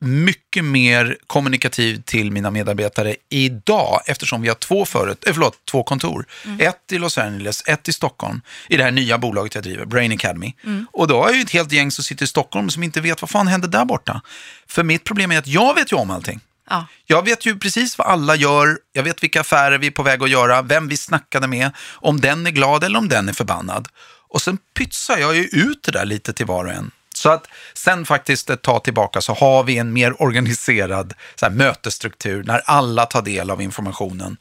[0.00, 5.82] mycket mer kommunikativ till mina medarbetare idag eftersom vi har två, förut, eh, förlåt, två
[5.82, 6.26] kontor.
[6.44, 6.60] Mm.
[6.60, 10.12] Ett i Los Angeles, ett i Stockholm i det här nya bolaget jag driver, Brain
[10.12, 10.54] Academy.
[10.64, 10.86] Mm.
[10.92, 13.22] Och då har jag ju ett helt gäng som sitter i Stockholm som inte vet
[13.22, 14.22] vad fan hände där borta.
[14.68, 16.40] För mitt problem är att jag vet ju om allting.
[16.70, 16.86] Ja.
[17.04, 20.22] Jag vet ju precis vad alla gör, jag vet vilka affärer vi är på väg
[20.22, 23.88] att göra, vem vi snackade med, om den är glad eller om den är förbannad.
[24.28, 26.90] Och sen pytsar jag ju ut det där lite till var och en.
[27.14, 31.52] Så att sen faktiskt ett tag tillbaka så har vi en mer organiserad så här,
[31.52, 34.36] mötesstruktur när alla tar del av informationen.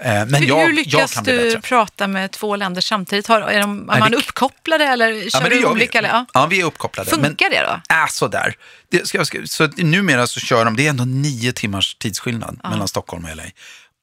[0.00, 3.26] Eh, Men hur, jag, hur jag lyckas bli du prata med två länder samtidigt?
[3.26, 6.00] Har, är, de, är man det- uppkopplade eller kör Ja, men det olika?
[6.02, 6.06] vi.
[6.08, 6.26] Ja.
[6.34, 7.10] Ja, vi är uppkopplade.
[7.16, 7.94] Men- Funkar det då?
[7.94, 8.54] Äh, sådär.
[8.90, 12.88] Det ska, ska, så numera så kör de, det är ändå nio timmars tidsskillnad mellan
[12.88, 13.42] Stockholm och LA.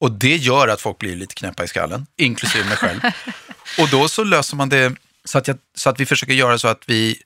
[0.00, 3.00] Och det gör att folk blir lite knäppa i skallen, inklusive mig själv.
[3.78, 4.92] och då så löser man det
[5.24, 7.16] så att, jag, så att vi försöker göra så att vi,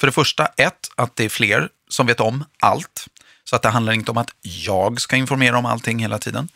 [0.00, 3.06] för det första, ett, att det är fler som vet om allt.
[3.48, 6.48] Så att det handlar inte om att jag ska informera om allting hela tiden,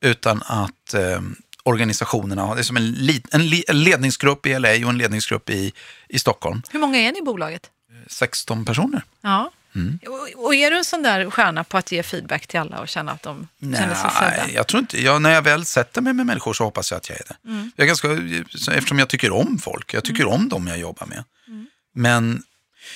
[0.00, 1.20] utan att eh,
[1.62, 5.50] organisationerna det är som en, li, en, li, en ledningsgrupp i LA och en ledningsgrupp
[5.50, 5.72] i,
[6.08, 6.62] i Stockholm.
[6.70, 7.70] Hur många är ni i bolaget?
[8.06, 9.02] 16 personer.
[9.20, 9.50] Ja.
[9.74, 9.98] Mm.
[10.06, 12.88] Och, och är du en sån där stjärna på att ge feedback till alla och
[12.88, 14.44] känna att de känner sig sedda?
[14.44, 15.02] Nej, jag tror inte.
[15.02, 17.48] Jag, när jag väl sätter mig med människor så hoppas jag att jag är det.
[17.48, 17.72] Mm.
[17.76, 18.08] Jag är ganska,
[18.76, 19.94] eftersom jag tycker om folk.
[19.94, 21.24] Jag tycker om dem jag jobbar med.
[21.48, 21.66] Mm.
[21.94, 22.42] Men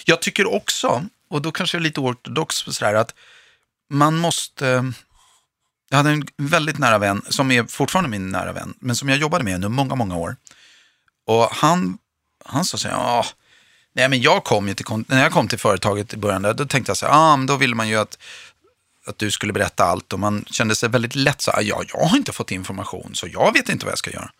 [0.05, 3.15] jag tycker också, och då kanske jag är lite ortodox, sådär, att
[3.91, 4.93] man måste...
[5.89, 9.19] Jag hade en väldigt nära vän, som är fortfarande min nära vän, men som jag
[9.19, 10.37] jobbade med under många, många år.
[11.27, 11.99] Och han,
[12.45, 13.27] han sa så här, ah,
[13.95, 16.67] nej men jag kom ju till, när jag kom till företaget i början, där, då
[16.67, 18.19] tänkte jag så här, ah, men då ville man ju att
[19.07, 22.07] att du skulle berätta allt och man kände sig väldigt lätt så här, ja, jag
[22.07, 24.31] har inte fått information så jag vet inte vad jag ska göra.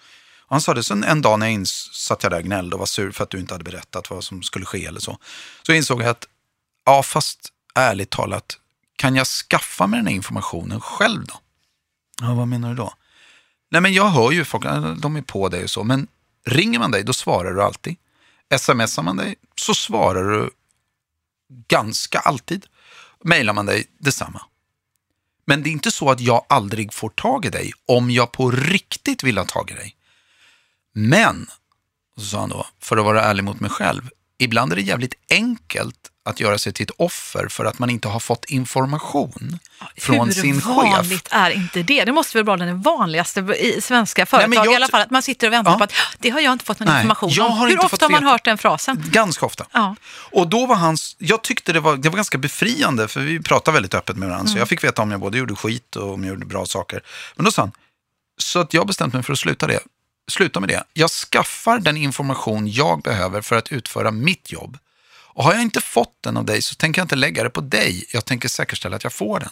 [0.41, 2.77] Och han sa det, sen en dag när jag ins- satt jag där och gnällde
[2.77, 5.19] och var sur för att du inte hade berättat vad som skulle ske eller så.
[5.63, 6.27] Så insåg jag att,
[6.85, 8.59] ja fast ärligt talat,
[8.97, 11.35] kan jag skaffa mig den här informationen själv då?
[12.21, 12.95] Ja, vad menar du då?
[13.71, 14.65] Nej men jag hör ju folk,
[15.03, 16.07] de är på dig och så, men
[16.45, 17.97] ringer man dig då svarar du alltid.
[18.59, 20.51] Smsar man dig så svarar du
[21.69, 22.67] ganska alltid.
[23.25, 24.43] Mailar man dig detsamma.
[25.45, 28.51] Men det är inte så att jag aldrig får tag i dig om jag på
[28.51, 29.97] riktigt vill ha tag i dig.
[30.93, 31.47] Men,
[32.17, 35.15] så sa han då, för att vara ärlig mot mig själv, ibland är det jävligt
[35.31, 39.59] enkelt att göra sig till ett offer för att man inte har fått information
[39.99, 40.65] från Hur sin chef.
[40.77, 42.05] vanligt är inte det?
[42.05, 45.01] Det måste väl vara den vanligaste i svenska företag men jag- i alla fall.
[45.01, 45.79] Att man sitter och väntar Ja.
[45.79, 47.59] på att det har jag inte fått någon Nej, information jag om.
[47.59, 49.05] Hur inte ofta har man hört den frasen?
[49.07, 49.67] Ganska ofta.
[49.73, 49.97] Ja.
[50.33, 53.75] Och då var hans, jag tyckte det var, det var ganska befriande för vi pratade
[53.75, 54.53] väldigt öppet med varandra.
[54.53, 57.01] Så jag fick veta om jag både gjorde skit och om jag gjorde bra saker.
[57.37, 57.73] Men då sa han,
[58.39, 59.81] så att jag bestämt mig för att sluta, det,
[60.31, 60.85] sluta med det.
[60.93, 64.79] Jag skaffar den information jag behöver för att utföra mitt jobb.
[65.35, 67.61] Och har jag inte fått den av dig så tänker jag inte lägga det på
[67.61, 68.07] dig.
[68.13, 69.51] Jag tänker säkerställa att jag får den.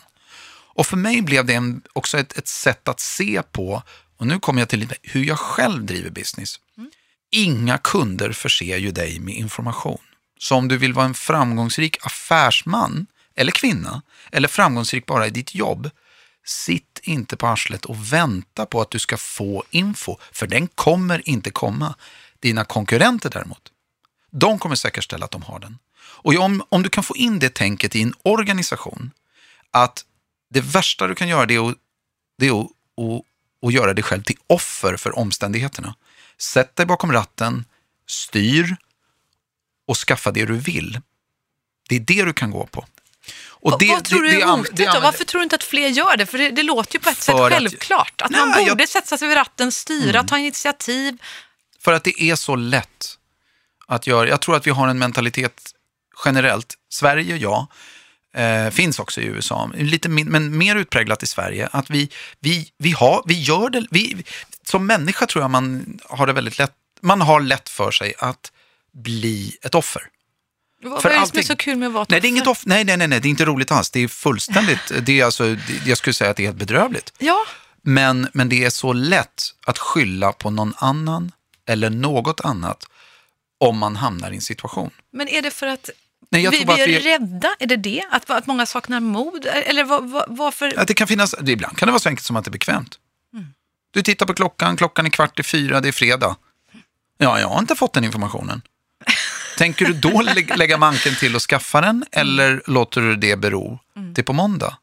[0.74, 3.82] Och för mig blev det en, också ett, ett sätt att se på,
[4.16, 6.60] och nu kommer jag till lite hur jag själv driver business.
[7.30, 9.98] Inga kunder förser ju dig med information.
[10.38, 15.54] Så om du vill vara en framgångsrik affärsman eller kvinna, eller framgångsrik bara i ditt
[15.54, 15.90] jobb,
[16.44, 21.28] sitt inte på arslet och vänta på att du ska få info, för den kommer
[21.28, 21.94] inte komma.
[22.40, 23.71] Dina konkurrenter däremot,
[24.32, 25.78] de kommer säkerställa att de har den.
[25.98, 29.10] Och om, om du kan få in det tänket i en organisation,
[29.70, 30.04] att
[30.50, 31.76] det värsta du kan göra det är att,
[32.38, 33.22] det är att, att,
[33.66, 35.94] att göra dig själv till offer för omständigheterna.
[36.38, 37.64] Sätt dig bakom ratten,
[38.06, 38.76] styr
[39.86, 41.00] och skaffa det du vill.
[41.88, 42.86] Det är det du kan gå på.
[43.48, 45.00] Och Vad- vad tror du är hotet det då?
[45.00, 46.26] Varför tror du inte att fler gör det?
[46.26, 48.22] För det, det låter ju på ett sätt att- självklart.
[48.22, 51.18] Att, man Nej, borde jag- sätta sig vid ratten, styra, ta initiativ.
[51.80, 53.18] För att det är så lätt
[53.86, 54.28] att göra.
[54.28, 55.70] Jag tror att vi har en mentalitet
[56.24, 57.66] generellt, Sverige ja,
[58.34, 62.08] eh, finns också i USA, lite min, men mer utpräglat i Sverige, att vi,
[62.40, 64.24] vi, vi, har, vi gör det, vi,
[64.66, 68.52] som människa tror jag man har det väldigt lätt, man har lätt för sig att
[68.94, 70.02] bli ett offer.
[70.84, 71.42] Vad För vad är det som är allting.
[71.42, 72.62] så kul med att vara ett Nej, det är inget offer?
[72.62, 73.90] off- nej, nej, nej, nej, det är inte roligt alls.
[73.90, 77.12] Det är fullständigt, det är alltså, det, jag skulle säga att det är helt bedrövligt.
[77.18, 77.38] Ja,
[77.82, 81.32] Men, men det är så lätt att skylla på någon annan
[81.68, 82.84] eller något annat
[83.62, 84.90] om man hamnar i en situation.
[85.12, 85.90] men är det för att
[86.30, 87.48] Nej, vi, vi är vi- rädda?
[87.58, 88.02] Är det det?
[88.10, 89.46] Att, att många saknar mod?
[89.46, 90.78] Eller vad, vad, varför?
[90.78, 92.98] Att det kan finnas, ibland kan det vara så enkelt som att det är bekvämt.
[93.34, 93.46] Mm.
[93.90, 96.36] Du tittar på klockan, klockan är kvart i fyra, det är fredag.
[97.18, 98.62] Ja, jag har inte fått den informationen.
[99.58, 103.78] Tänker du då lä- lägga manken till och skaffa den eller låter du det bero
[103.96, 104.14] Mm.
[104.14, 104.76] till på måndag?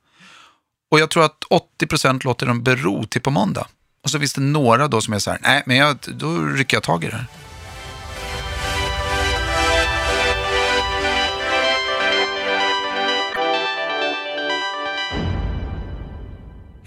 [0.92, 1.44] Och jag tror att
[1.82, 3.68] 80% låter dem bero till på måndag.
[4.04, 6.78] Och så finns det några då som är så här, nej, men jag, då rycker
[6.78, 7.26] jag tag i det här.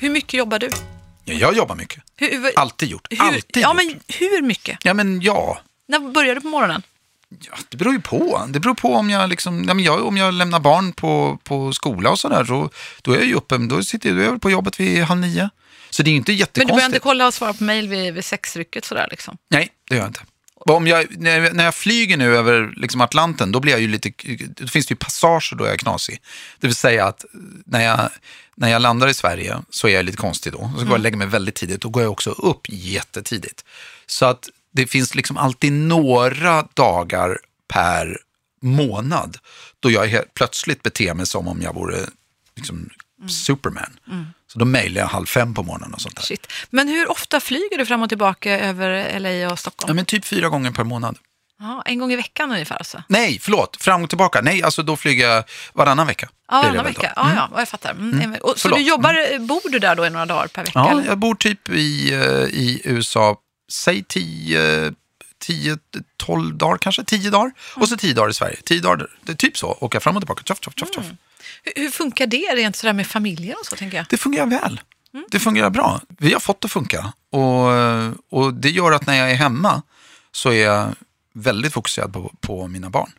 [0.03, 0.71] Hur mycket jobbar du?
[1.25, 2.03] Ja, jag jobbar mycket.
[2.17, 3.07] Hur, Alltid gjort.
[3.11, 3.77] hur, Alltid ja, gjort.
[3.77, 4.79] men hur mycket?
[4.85, 5.61] Ja, men ja.
[5.88, 6.83] När börjar du på morgonen?
[7.29, 8.47] Ja, det beror ju på.
[8.49, 11.73] Det beror på om jag, liksom, ja, men jag, om jag lämnar barn på, på
[11.73, 12.45] skola och sådär.
[12.45, 12.71] Så,
[13.03, 15.21] då är jag ju uppe, då sitter jag, då är jag på jobbet vid halv
[15.21, 15.51] nio.
[15.91, 16.75] Så det är ju inte Men du jättekonstigt.
[16.77, 19.37] börjar inte kolla och svara på mejl vid, vid sexrycket sådär liksom?
[19.51, 20.21] Nej, det gör jag inte.
[20.66, 23.88] Om jag, när, jag, när jag flyger nu över liksom Atlanten, då blir jag ju
[23.88, 24.12] lite,
[24.57, 26.20] då finns det ju passager då jag är knasig.
[26.61, 27.25] Det vill säga att
[27.66, 28.11] när jag,
[28.55, 30.59] när jag landar i Sverige så är jag lite konstig då.
[30.59, 33.64] Så går jag och lägger mig väldigt tidigt, då går jag också upp jättetidigt.
[34.07, 38.18] Så att det finns liksom alltid några dagar per
[38.62, 39.38] månad
[39.81, 41.98] då jag helt plötsligt beter mig som om jag vore
[42.57, 42.90] liksom
[43.29, 43.98] Superman.
[44.53, 46.23] Så då mejlar jag halv fem på morgonen och sånt där.
[46.23, 46.53] Shit.
[46.71, 49.88] Men hur ofta flyger du fram och tillbaka över LA och Stockholm?
[49.88, 51.19] Ja, men typ fyra gånger per månad.
[51.59, 53.03] Ja, en gång i veckan ungefär alltså?
[53.09, 54.41] Nej, förlåt, fram och tillbaka.
[54.41, 56.29] Nej, alltså då flyger jag varannan vecka.
[56.51, 57.12] Ja, varannan vecka.
[57.17, 57.91] Ja, ja, jag fattar.
[57.91, 58.35] Mm.
[58.41, 58.79] Och, så Förlåt.
[58.79, 60.79] du jobbar, bor du där då i några dagar per vecka?
[60.79, 61.05] Ja, eller?
[61.05, 62.21] jag bor typ i, eh,
[62.61, 63.37] i USA,
[63.73, 64.93] säg 10,
[65.38, 65.79] 10,
[66.17, 67.53] 12 dagar kanske, 10 dagar.
[67.75, 68.57] Och så 10 dagar i Sverige.
[68.65, 71.07] 10 dagar, det är typ så, åka fram och tillbaka, tjoff, tjoff, tjoff, tjoff.
[71.62, 74.07] Hur, hur funkar det rent sådär med familjen och så, tänker jag?
[74.11, 74.81] Det fungerar väl.
[75.31, 76.00] Det fungerar bra.
[76.18, 77.12] Vi har fått det att funka.
[77.31, 77.68] Och,
[78.40, 79.83] och det gör att när jag är hemma
[80.33, 80.94] så är jag
[81.35, 83.11] väldigt fokuserad på, på mina barn.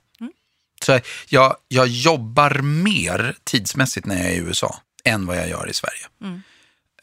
[0.86, 5.69] Så jag, jag jobbar mer tidsmässigt när jag är i USA än vad jag gör
[5.69, 6.05] i Sverige.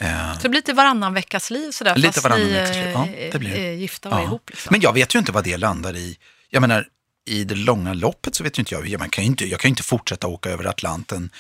[0.01, 2.91] Eh, Så det blir lite varannan veckas liv sådär, Lite fast varannan ni veckas liv,
[2.95, 3.59] ja, det blir det.
[3.69, 4.23] är gifta och Ja.
[4.23, 4.51] ihop.
[4.51, 4.69] Liksom.
[4.73, 6.19] Men jag vet ju inte vad det landar i.
[6.51, 6.87] Jag menar,
[7.31, 8.99] i det långa loppet så vet ju inte jag.
[8.99, 11.31] Man kan ju inte, jag kan inte fortsätta åka över Atlanten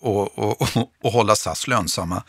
[0.00, 2.22] och, och, och, och hålla SAS lönsamma.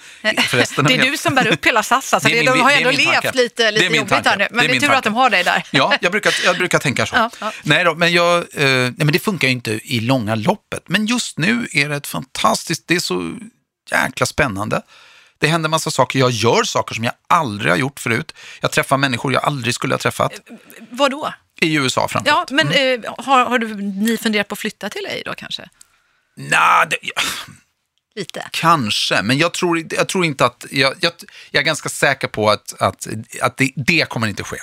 [0.49, 2.13] Förresten, det är du som bär upp hela SAS.
[2.13, 2.29] Alltså.
[2.29, 3.31] Det Det min- de har ju det ändå levt tanke.
[3.37, 4.37] lite, Det lite jobbigt här tanke.
[4.37, 4.43] nu.
[4.49, 5.09] Det Men är det är tur att tanke.
[5.09, 5.63] de har dig där.
[5.71, 7.15] Ja, jag brukar, jag brukar tänka så.
[7.21, 7.51] Ja, ja.
[7.63, 10.83] Nej, då, men, jag, eh, nej, men det funkar ju inte i långa loppet.
[10.85, 13.33] Men just nu är det ett fantastiskt, det är så
[13.91, 14.81] jäkla spännande.
[15.37, 18.31] Det händer massa saker, jag gör saker som jag aldrig har gjort förut.
[18.61, 20.31] Jag träffar människor jag aldrig skulle ha träffat.
[20.89, 21.33] Vad då?
[21.61, 22.51] I USA framförallt.
[22.51, 25.69] Ja, men eh, har, har du, ni funderat på att flytta till dig då kanske?
[26.35, 26.97] Nja, det,
[28.15, 28.47] Lite.
[28.51, 30.65] kanske, men jag tror, jag tror inte att...
[30.71, 31.11] Jag, jag,
[31.51, 33.07] jag är ganska säker på att, att,
[33.41, 34.57] att det, det kommer inte ske.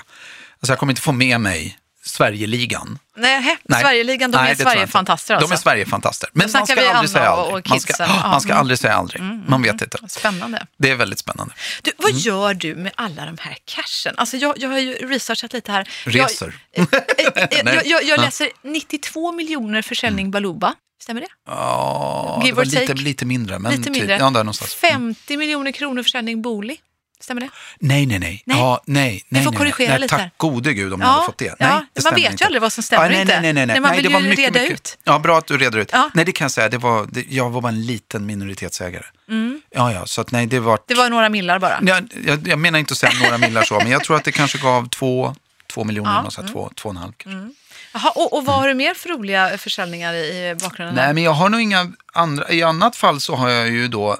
[0.60, 1.78] Alltså jag kommer inte få med mig
[2.08, 2.98] Sverigeligan.
[3.16, 3.80] Nej, Nej.
[3.82, 4.72] Sverigeligan, de Nej, är jag.
[4.72, 5.48] Sverigefantaster alltså.
[5.48, 6.28] De är Sverigefantaster.
[6.32, 7.64] Men man ska vi aldrig säga och- aldrig.
[7.64, 8.60] och Man ska, Ja, man ska mm.
[8.60, 9.22] aldrig säga aldrig.
[9.48, 9.98] Man vet inte.
[10.08, 10.66] Spännande.
[10.76, 11.54] Det är väldigt spännande.
[11.82, 12.20] Du, vad Mm.
[12.20, 14.14] gör du med alla de här cashen?
[14.16, 15.88] Alltså jag, jag har ju researchat lite här.
[16.04, 16.54] Reser.
[16.74, 17.74] Jag, eh, eh, Nej.
[17.74, 18.22] jag, jag, jag Ja.
[18.22, 20.74] läser 92 miljoner försäljning Baluba.
[21.02, 21.26] Stämmer det?
[21.46, 23.58] Ja, Give det var lite, lite mindre.
[23.58, 24.14] Men Lite mindre.
[24.16, 24.74] Typ, ja, där någonstans.
[24.74, 26.76] 50 miljoner kronor försäljning Booli.
[27.20, 27.48] Stämmer det?
[27.80, 28.42] Nej, nej, nej.
[28.46, 28.58] Nej.
[28.58, 30.00] Ja, nej, nej, får nej, korrigera nej.
[30.00, 30.16] lite.
[30.16, 31.44] Tack gode gud om jag Ja, hade fått det.
[31.44, 32.44] ja, Nej, man det stämmer vet ju inte.
[32.44, 33.24] aldrig vad som stämmer ja, nej.
[33.24, 33.66] Nej, nej, nej.
[33.66, 34.74] Nej, man vill det ju var mycket, reda mycket.
[34.74, 34.98] ut.
[35.04, 35.88] Ja, bra att du reder ut.
[35.92, 36.10] Ja.
[36.14, 36.68] Nej, det kan jag säga.
[36.68, 39.04] Det var, det, jag var bara en liten minoritetsägare.
[39.74, 40.72] Ja, ja, så att nej, det var...
[40.72, 40.82] Mm.
[40.86, 41.78] Det var några millar bara.
[41.82, 44.32] Jag, jag, jag menar inte att säga några millar så, men jag tror att det
[44.32, 45.34] kanske gav två,
[45.72, 46.30] två miljoner, Ja, ja.
[46.30, 47.54] så här, två, två och en halv kanske.
[47.94, 50.94] Jaha, och, och vad har du mer för roliga försäljningar i bakgrunden?
[50.96, 52.50] Nej, men jag har nog inga andra.
[52.50, 54.16] I annat fall så har jag ju då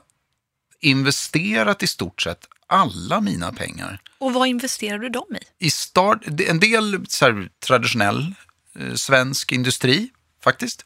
[0.80, 5.66] investerat i stort sett alla mina pengar Och vad investerar du dem i?
[5.66, 8.34] i start, en del så här, traditionell
[8.80, 10.08] eh, svensk industri
[10.44, 10.84] faktiskt.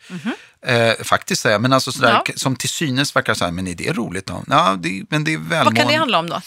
[0.66, 2.22] Eh, faktiskt säger jag, men alltså sådär.
[2.26, 2.32] Ja.
[2.36, 4.44] som till synes verkar så här, men är det roligt då?
[4.48, 5.80] Ja, det, men det är Vad välmående.
[5.80, 6.40] kan det handla om då?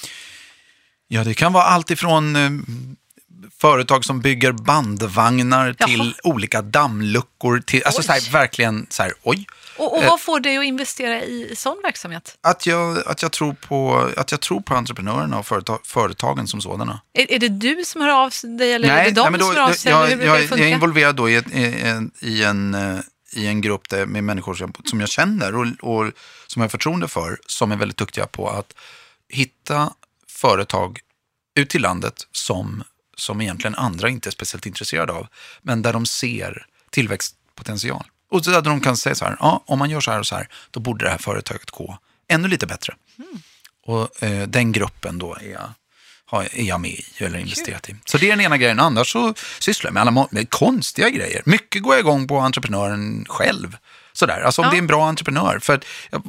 [1.08, 2.50] Ja, det kan vara allt ifrån eh,
[3.62, 5.88] företag som bygger bandvagnar Jaha.
[5.88, 7.60] till olika dammluckor.
[7.60, 8.06] Till, alltså Oj.
[8.06, 9.45] så här, verkligen så här, oj.
[9.77, 10.09] Och, och Eh.
[10.09, 12.38] vad får dig att investera i sån verksamhet?
[12.41, 16.61] Att jag, att jag, tror, på, att jag tror på entreprenörerna och företag, företagen som
[16.61, 17.01] sådana.
[17.13, 19.55] Är, är det du som hör av dig eller är det de men då- som
[19.55, 19.91] hör av sig?
[19.91, 22.99] jag, jag, jag är involverad då i, i, en, i, en, eh,
[23.33, 26.11] i en grupp där, med människor som, som jag känner och, och
[26.47, 28.73] som jag har förtroende för, som är väldigt duktiga på att
[29.29, 29.93] hitta
[30.29, 30.99] företag
[31.55, 32.83] ut i landet som,
[33.17, 35.27] som egentligen andra inte är speciellt intresserade av,
[35.61, 38.03] men där de ser tillväxtpotential.
[38.31, 40.27] Och så där de kan säga så här, ja, om man gör så här och
[40.27, 42.95] så här, då borde det här företaget gå ännu lite bättre.
[43.85, 45.69] Och eh, den gruppen då är jag,
[46.25, 47.95] har, är jag med i eller investerat i.
[48.05, 48.79] Så det är den ena grejen.
[48.79, 51.41] Annars så sysslar jag med alla med konstiga grejer.
[51.45, 53.77] Mycket går jag igång på entreprenören själv.
[54.13, 54.71] Sådär, alltså om Ja.
[54.71, 55.59] det är en bra entreprenör.
[55.59, 55.79] För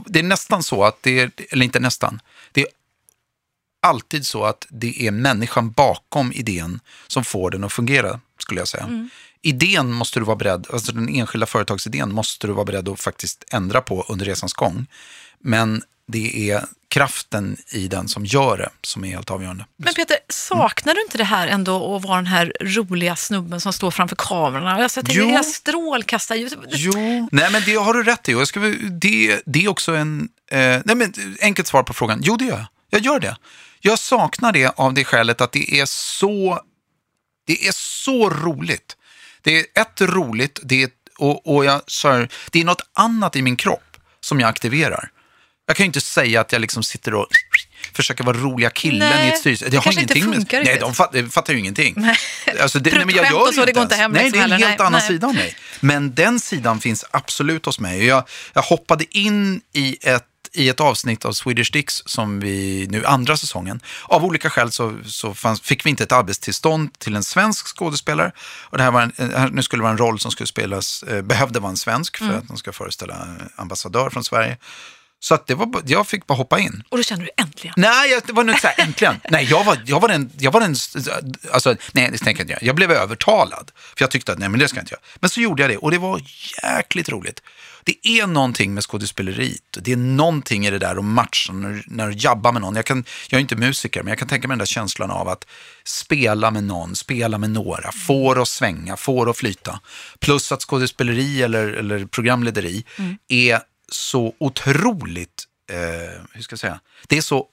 [0.06, 2.20] det är nästan så att det är, eller inte nästan,
[2.52, 2.66] det är
[3.82, 8.68] alltid så att det är människan bakom idén som får den att fungera, skulle jag
[8.68, 8.85] säga.
[8.85, 9.11] Mm.
[9.46, 13.44] Idén måste du vara beredd, alltså den enskilda företagsidén måste du vara beredd att faktiskt
[13.52, 14.87] ändra på under resans gång.
[15.40, 19.66] Men det är kraften i den som gör det som är helt avgörande.
[19.76, 23.72] Men Peter, saknar du inte det här ändå att vara den här roliga snubben som
[23.72, 24.74] står framför kamerorna?
[24.74, 25.28] Alltså, jag tänker, Jo.
[25.28, 26.59] hela strålkastarljuset.
[26.68, 28.32] Jo, nej men det har du rätt i.
[28.32, 28.61] Jag ska,
[29.00, 30.28] det, det är också en...
[30.50, 32.20] Eh, nej men, enkelt svar på frågan.
[32.22, 32.66] Jo, det gör jag.
[32.90, 33.37] Jag gör det.
[33.80, 36.61] Jag saknar det av det skälet att det är så,
[37.46, 38.96] det är så roligt.
[39.46, 43.37] Det är ett roligt, det är, och, och jag, så här, det är något annat
[43.37, 45.09] i min kropp som jag aktiverar.
[45.66, 47.26] Jag kan ju inte säga att jag liksom sitter och...
[47.92, 49.68] försöka vara roliga killen Nej, i ett styrelse.
[49.68, 50.80] det kanske inte med- funkar Nej, riktigt.
[50.80, 51.94] de fattar, de fattar ju ingenting.
[51.96, 52.16] Nej.
[52.61, 54.44] Alltså, det, nej, men jag gör så, det går inte hem Nej, liksom det är
[54.44, 55.09] en helt Nej, annan nej.
[55.09, 55.56] sida av mig.
[55.80, 58.04] Men den sidan finns absolut hos mig.
[58.06, 60.24] Jag, jag hoppade in i ett
[60.57, 63.81] i ett avsnitt av Swedish Dicks som vi nu andra säsongen.
[64.05, 68.33] Av olika skäl så, så fanns, fick vi inte ett arbetstillstånd till en svensk skådespelare.
[68.71, 71.23] Och det här var en, nu skulle det vara en roll som skulle spelas, eh,
[71.23, 72.38] behövde vara en svensk för Mm.
[72.38, 74.59] att den ska föreställa ambassadör från Sverige.
[75.20, 76.83] Så att det var, jag fick bara hoppa in.
[76.88, 77.74] Och då känner du äntligen.
[77.76, 79.20] Nej, jag- det var nog inte så här, äntligen.
[79.31, 80.74] Nej, jag var, jag var den, jag var den,
[81.52, 82.61] alltså, nej, det tänker jag inte göra.
[82.62, 83.70] Jag blev övertalad.
[83.74, 85.02] För jag tyckte att, nej men det ska jag inte göra.
[85.20, 86.20] Men så gjorde jag det och det var
[86.62, 87.42] jäkligt roligt.
[87.85, 89.62] Det är någonting med skådespeleriet.
[89.81, 92.76] Det är någonting i det där att matcha när, när du jabbar med någon.
[92.76, 95.29] Jag, kan, jag är inte musiker, men jag kan tänka mig den där känslan av
[95.29, 95.46] att
[95.85, 99.81] spela med någon, spela med några, få det att svänga, få det att flyta.
[100.20, 102.85] Plus att skådespeleri eller, eller programlederi
[103.29, 103.61] är
[103.92, 107.46] så otroligt, eh, hur ska jag säga, det är så,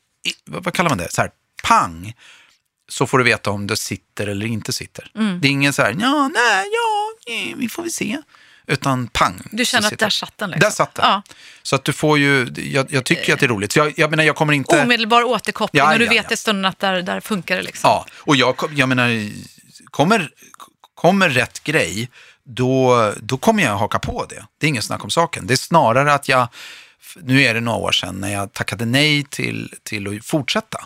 [0.46, 1.32] vad kallar man det, så här,
[1.64, 2.14] pang,
[2.90, 5.12] så får du veta om det sitter eller inte sitter.
[5.42, 8.18] Det är ingen så här, ja, nej, ja, eh, vi får väl se.
[8.68, 9.42] Utan pang.
[9.52, 10.60] Du känner att där satt den liksom.
[10.60, 11.06] Där satt den.
[11.06, 11.22] Ja.
[11.64, 13.72] Så att du får ju, jag, jag tycker att det är roligt.
[13.72, 14.82] Så jag, jag menar, jag kommer inte...
[14.82, 16.34] Omedelbar återkoppling Ja, och du ja, vet ja.
[16.34, 17.88] i stunden att där, där funkar det liksom.
[17.88, 19.30] Ja, och jag, jag menar,
[19.86, 20.30] kommer,
[20.96, 22.10] kommer rätt grej,
[22.46, 24.46] då, då kommer jag haka på det.
[24.60, 25.48] Det är ingen snack om saken.
[25.48, 26.48] Det är snarare att jag,
[27.22, 30.78] nu är det några år sedan, när jag tackade nej till, till att fortsätta.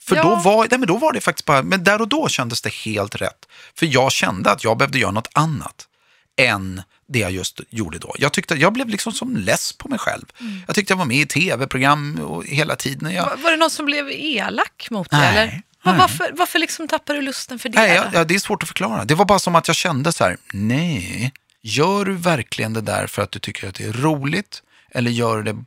[0.00, 0.22] För Ja.
[0.22, 2.74] då, var, nej, men då var det faktiskt bara, men där och då kändes det
[2.74, 3.48] helt rätt.
[3.74, 5.86] För jag kände att jag behövde göra något annat
[6.40, 8.14] än det jag just gjorde då.
[8.18, 10.24] Jag tyckte, jag blev liksom som less på mig själv.
[10.66, 13.12] Jag tyckte jag var med i tv-program och hela tiden.
[13.14, 15.20] Jag, Var, var det någon som blev elak mot dig?
[15.20, 15.62] Nej, Eller?
[15.84, 15.98] Nej.
[15.98, 17.78] Varför, varför liksom tappade du lusten för det?
[17.78, 19.04] Nej, ja, ja, det är svårt att förklara.
[19.04, 23.06] Det var bara som att jag kände så här, nej, gör du verkligen det där
[23.06, 24.62] för att du tycker att det är roligt?
[24.90, 25.64] Eller gör du det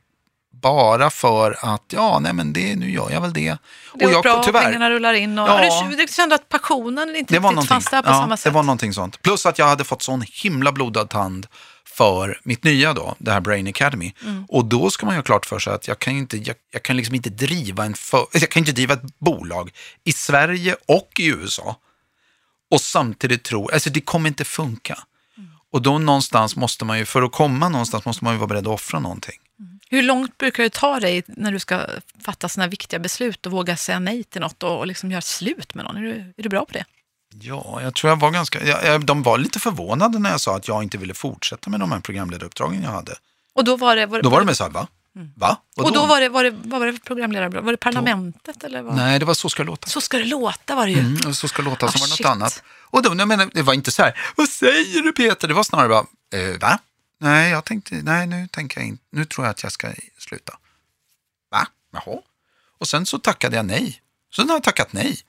[0.61, 3.57] bara för att, ja, nej men det, nu gör jag väl det.
[3.93, 5.39] det jag, bra, pengarna rullar in.
[5.39, 5.85] Och, Ja.
[5.89, 8.53] du, du kände att passionen inte det riktigt fanns där på ja, samma det sätt.
[8.53, 9.21] var någonting sånt.
[9.21, 11.47] Plus att jag hade fått sån himla blodad tand
[12.01, 14.13] för mitt nya då, det här Brain Academy.
[14.23, 14.45] Mm.
[14.47, 16.83] Och då ska man ju ha klart för sig att jag kan inte, jag, jag
[16.83, 19.71] kan liksom inte driva en för, jag kan inte driva ett bolag
[20.03, 21.75] i Sverige och i USA
[22.71, 24.97] och samtidigt tro, alltså det kommer inte funka.
[25.71, 28.67] Och då någonstans måste man ju, för att komma någonstans måste man ju vara beredd
[28.67, 29.39] att offra någonting.
[29.89, 31.81] Hur långt brukar det ta dig när du ska
[32.25, 35.73] fatta sådana viktiga beslut och våga säga nej till något och, och liksom göra slut
[35.73, 35.97] med någon?
[35.97, 36.85] Är du, är du bra på det?
[37.39, 40.55] Ja, jag tror jag var ganska, jag, jag, de var lite förvånade när jag sa
[40.55, 43.15] att jag inte ville fortsätta med de här programledaruppdragen jag hade.
[43.53, 44.05] Och då var det...
[44.05, 44.87] Var, Då var de med så här, va?
[45.35, 45.57] Va?
[45.75, 45.89] Vadå?
[45.89, 47.61] och då var det, var det, vad var det för programledare?
[47.61, 48.95] Var det Parlamentet eller vad?
[48.95, 49.87] Nej, det var Så ska det låta.
[49.87, 50.99] Så ska det låta var det ju.
[50.99, 52.63] Mm, så ska det låta som Ah, var något annat.
[52.81, 55.47] Och då, jag menar, det var inte så här, vad säger du Peter?
[55.47, 56.79] Det var snarare bara, eh, va?
[57.19, 60.53] Nej, jag tänkte, nej, nu tänker jag inte, nu tror jag att jag ska sluta.
[61.51, 61.67] Va?
[61.93, 62.19] Jaha.
[62.79, 64.01] Och sen så tackade jag nej.
[64.35, 65.19] Sen har jag tackat nej.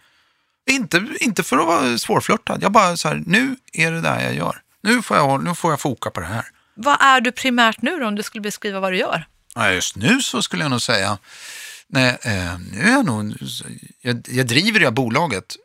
[0.70, 4.34] Inte, inte för att vara svårflörtad, jag bara så här, nu är det där jag
[4.34, 4.62] gör.
[4.82, 6.44] Nu får jag, nu får jag foka på det här.
[6.74, 9.26] Vad är du primärt nu då, om du skulle beskriva vad du gör?
[9.54, 11.18] Ja, just nu så skulle jag nog säga,
[11.86, 13.34] nej, eh, nu är jag nog,
[14.00, 15.56] jag, jag driver det här bolaget,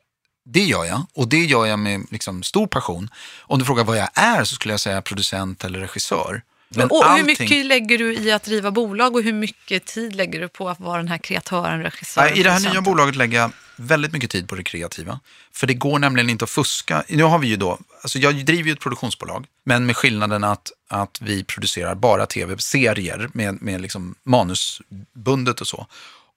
[0.45, 3.10] det gör jag och det gör jag med liksom, stor passion.
[3.41, 6.41] Om du frågar vad jag är så skulle jag säga producent eller regissör.
[6.69, 10.15] Men och allting- hur mycket lägger du i att driva bolag och hur mycket tid
[10.15, 12.38] lägger du på att vara den här kreatören, regissören?
[12.38, 15.19] I det här nya bolaget lägger jag väldigt mycket tid på det kreativa.
[15.51, 17.03] För det går nämligen inte att fuska.
[17.10, 20.71] Nu har vi ju då, alltså jag driver ju ett produktionsbolag, men med skillnaden att,
[20.89, 25.88] att vi producerar bara tv-serier med, med liksom manusbundet och så.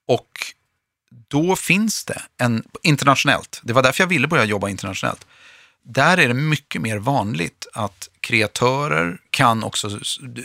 [0.08, 0.30] Och
[1.28, 5.26] då finns det en, internationellt, det var därför jag ville börja jobba internationellt,
[5.82, 9.88] där är det mycket mer vanligt att kreatörer kan också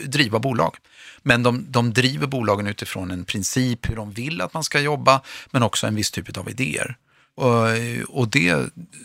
[0.06, 0.76] driva bolag.
[1.22, 5.20] Men de, de driver bolagen utifrån en princip hur de vill att man ska jobba,
[5.50, 6.96] men också en viss typ av idéer.
[7.34, 7.68] Och,
[8.08, 8.56] och det,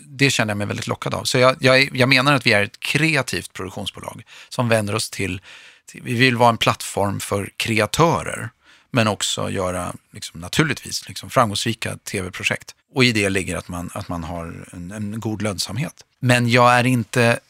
[0.06, 1.24] det känner jag mig väldigt lockad av.
[1.24, 5.40] Så jag, jag, jag menar att vi är ett kreativt produktionsbolag som vänder oss till,
[5.86, 8.50] till vi vill vara en plattform för kreatörer,
[8.92, 12.74] men också göra liksom, naturligtvis liksom, framgångsrika tv-projekt.
[12.94, 16.04] Och i det ligger att man, att man har en, en god lönsamhet.
[16.20, 17.40] Men jag är inte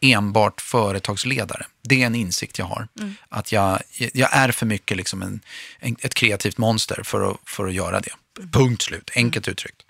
[0.00, 1.66] enbart företagsledare.
[1.82, 2.88] Det är en insikt jag har.
[3.28, 5.40] Att jag, jag är för mycket liksom en,
[5.78, 8.12] en, ett kreativt monster för att, för att göra det.
[8.52, 9.82] Punkt slut, enkelt uttryckt.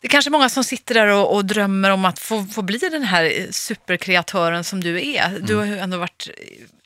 [0.00, 2.78] Det är kanske många som sitter där och, och drömmer om att få, få bli
[2.78, 5.38] den här eh, superkreatören som du är.
[5.40, 6.28] Du har ju ändå varit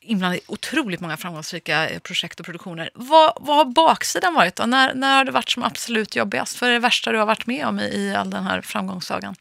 [0.02, 2.90] inblandad i otroligt många framgångsrika eh, projekt och produktioner.
[2.94, 4.66] Vad, vad har baksidan varit då?
[4.66, 6.60] När, när har det varit som absolut jobbigast?
[6.60, 9.34] Vad är det värsta du har varit med om i, i all den här framgångssagan?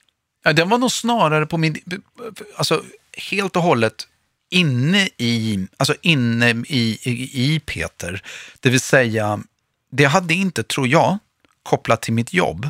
[0.43, 2.01] Ja, den var nog snarare på min,
[2.55, 2.84] alltså
[3.30, 4.07] helt och hållet
[4.49, 8.24] inne i, alltså inne i, i, i Peter.
[8.59, 9.39] Det vill säga,
[9.91, 11.18] det hade inte, tror jag,
[11.64, 12.70] kopplat till mitt jobb.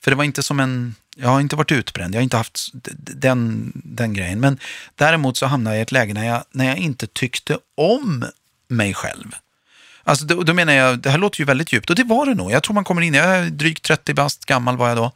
[0.00, 2.68] För det var inte som en, jag har inte varit utbränd, jag har inte haft
[3.14, 4.40] den, den grejen.
[4.40, 4.58] Men
[4.94, 8.24] däremot så hamnade jag i ett läge när jag, när jag inte tyckte om
[8.68, 9.34] mig själv.
[10.04, 12.34] Alltså då, då menar jag, det här låter ju väldigt djupt och det var det
[12.34, 12.50] nog.
[12.50, 15.12] Jag tror man kommer in, jag är drygt 30 bast gammal var jag då.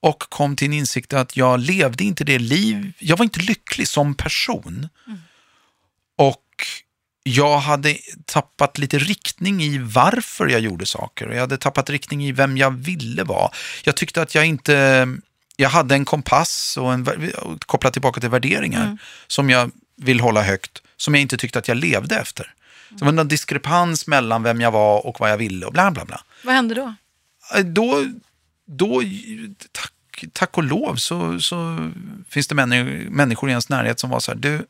[0.00, 3.88] Och kom till en insikt att jag levde inte det liv, jag var inte lycklig
[3.88, 4.88] som person.
[6.18, 6.66] Och
[7.22, 11.28] jag hade tappat lite riktning i varför jag gjorde saker.
[11.28, 13.50] Och jag hade tappat riktning i vem jag ville vara.
[13.84, 15.08] Jag tyckte att jag inte...
[15.56, 17.06] Jag hade en kompass och en,
[17.58, 21.76] kopplat tillbaka till värderingar som jag vill hålla högt, som jag inte tyckte att jag
[21.76, 22.54] levde efter.
[22.88, 25.90] Så det var en diskrepans mellan vem jag var och vad jag ville och bla
[25.90, 26.24] bla bla.
[26.44, 26.94] Vad hände då?
[27.56, 28.04] Eh, Då,
[28.66, 29.02] då
[29.72, 31.90] tack, tack och lov, så, så
[32.28, 34.66] finns det männi- människor i ens närhet som var så här, du,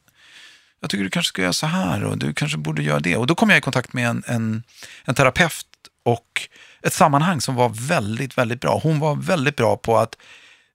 [0.83, 3.17] jag tycker du kanske ska göra så här och du kanske borde göra det.
[3.17, 4.63] Och då kom jag i kontakt med en, en,
[5.05, 5.67] en terapeut
[6.05, 6.49] och
[6.83, 8.81] ett sammanhang som var väldigt, väldigt bra.
[8.83, 10.17] Hon var väldigt bra på att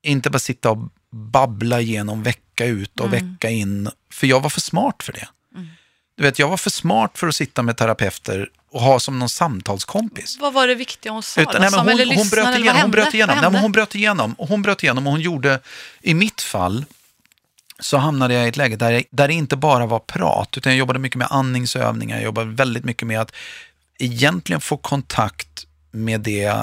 [0.04, 3.90] inte bara sitta och babbla igenom vecka ut och vecka in.
[4.12, 5.28] För jag var för smart för det.
[6.18, 9.30] Du vet, jag var för smart för att sitta med terapeuter och ha som någon
[9.30, 10.38] samtalskompis.
[10.40, 11.42] Vad var det viktiga hon sa?
[11.42, 11.60] Utan, då?
[11.60, 13.38] nej, men hon, hon, bröt igenom, hon bröt igenom.
[13.52, 14.34] Nej, hon bröt igenom.
[14.34, 15.60] Och hon bröt igenom och hon gjorde,
[16.02, 16.86] i mitt fall,
[17.80, 20.72] så hamnade jag i ett läge där, jag, där det inte bara var prat, utan
[20.72, 23.32] jag jobbade mycket med andningsövningar, jag jobbade väldigt mycket med att
[24.00, 26.56] egentligen få kontakt med det,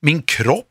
[0.00, 0.66] min kropp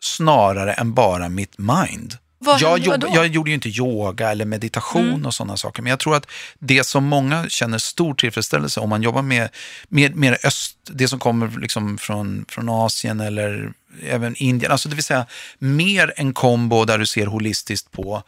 [0.00, 2.18] snarare än bara mitt mind.
[2.38, 5.26] Vad jag, jobb, jag gjorde ju inte yoga eller meditation Mm.
[5.26, 6.26] och sådana saker, men jag tror att
[6.58, 9.48] det som många känner stor tillfredsställelse om man jobbar med,
[9.88, 13.72] med, med öst, det som kommer liksom från, från Asien eller
[14.02, 15.26] även Indien, alltså det vill säga
[15.58, 18.22] mer en kombo där du ser holistiskt på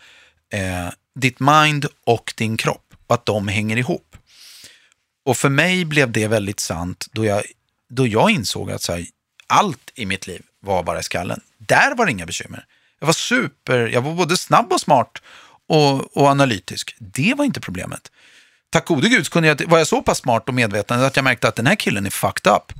[0.53, 4.17] eh, ditt mind och din kropp, och att de hänger ihop.
[5.25, 7.43] Och för mig blev det väldigt sant då jag,
[7.89, 9.07] då jag insåg att så här,
[9.47, 11.41] allt i mitt liv var bara i skallen.
[11.59, 12.65] Där var det inga bekymmer.
[12.99, 15.23] Jag var super, jag var både snabb och smart
[15.69, 16.97] och, och analytisk.
[16.99, 18.11] Det var inte problemet.
[18.71, 21.49] Tack gode gud kunde jag, var jag så pass smart och medveten att jag märkte
[21.49, 22.73] att den här killen är fucked up.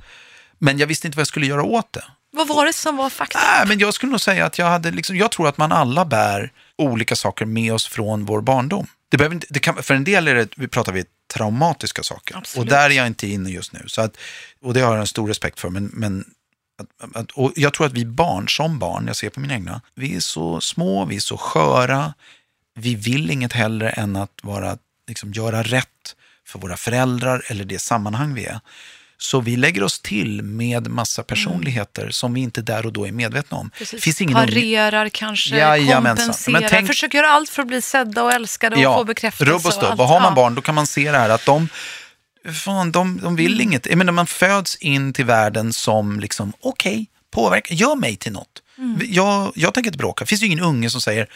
[0.57, 2.03] Men jag visste inte vad jag skulle göra åt det.
[2.31, 3.39] Vad var det som var fakta?
[3.39, 6.05] Nej, men jag skulle nog säga att jag hade liksom, jag tror att man alla
[6.05, 8.87] bär olika saker med oss från vår barndom.
[9.09, 12.37] Det behöver inte, det kan, för en del är det, vi pratar vi traumatiska saker.
[12.37, 12.65] Absolut.
[12.65, 13.83] Och där är jag inte inne just nu.
[13.87, 14.17] Så att,
[14.61, 15.69] och det har jag en stor respekt för.
[15.69, 16.25] Men, men
[16.81, 19.81] att, att, och jag tror att vi barn, som barn, jag ser på mina egna,
[19.95, 22.13] vi är så små, vi är så sköra.
[22.75, 26.15] Vi vill inget hellre än att vara, liksom, göra rätt
[26.45, 28.59] för våra föräldrar eller det sammanhang vi är.
[29.19, 33.11] Så vi lägger oss till med massa personligheter som vi inte där och då är
[33.11, 33.69] medvetna om.
[33.77, 34.03] Precis.
[34.03, 36.25] Finns ingen Parerar kanske, Jajamensan.
[36.27, 39.51] kompenserar, Men tänk- försöker göra allt för att bli sedda och älskade och få bekräftelse.
[39.53, 39.83] rubb och stubb.
[39.89, 39.99] allt.
[39.99, 40.35] Och har man Ja.
[40.35, 41.69] barn då kan man se det här att de,
[42.65, 43.61] fan, de, de vill Mm.
[43.67, 43.85] inget.
[43.85, 48.61] Jag menar, man föds in till världen som liksom, okej, påverka, gör mig till något.
[48.77, 48.99] Mm.
[49.05, 50.23] Jag, jag tänker inte bråka.
[50.23, 51.27] Det finns ju ingen unge som säger,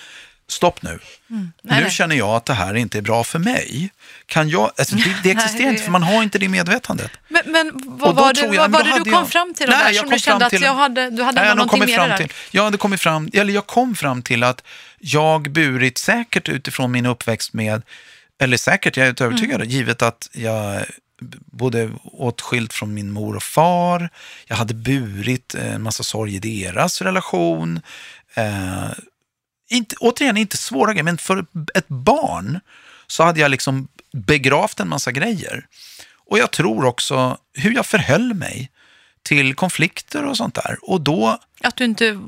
[0.49, 0.99] stopp nu.
[1.27, 3.89] Nej, nu känner jag att det här inte är bra för mig.
[4.25, 7.11] Kan jag, alltså, det, det existerar Nej, inte för man har inte det medvetandet.
[7.27, 9.93] Men, men vad var det, jag- vad var det du kom fram till då, Nej,
[9.93, 12.17] där, som du kände fram att till- jag hade, du hade Nej, någonting det där?
[12.17, 14.63] till, jag hade kommit fram, eller jag kom fram till att
[14.99, 17.81] jag burit säkert utifrån min uppväxt med,
[18.39, 19.69] eller säkert, jag är inte övertygad, Mm.
[19.69, 20.85] givet att jag
[21.51, 24.09] både åtskilt från min mor och far,
[24.47, 27.81] jag hade burit eh, en massa sorg i deras relation.
[28.35, 28.85] Eh,
[29.71, 31.45] inte, återigen, inte svåra grejer, men för
[31.75, 32.59] ett barn
[33.07, 35.65] så hade jag liksom begravt en massa grejer.
[36.29, 38.71] Och jag tror också hur jag förhöll mig
[39.23, 40.77] till konflikter och sånt där.
[40.81, 42.19] Och då, Att du inte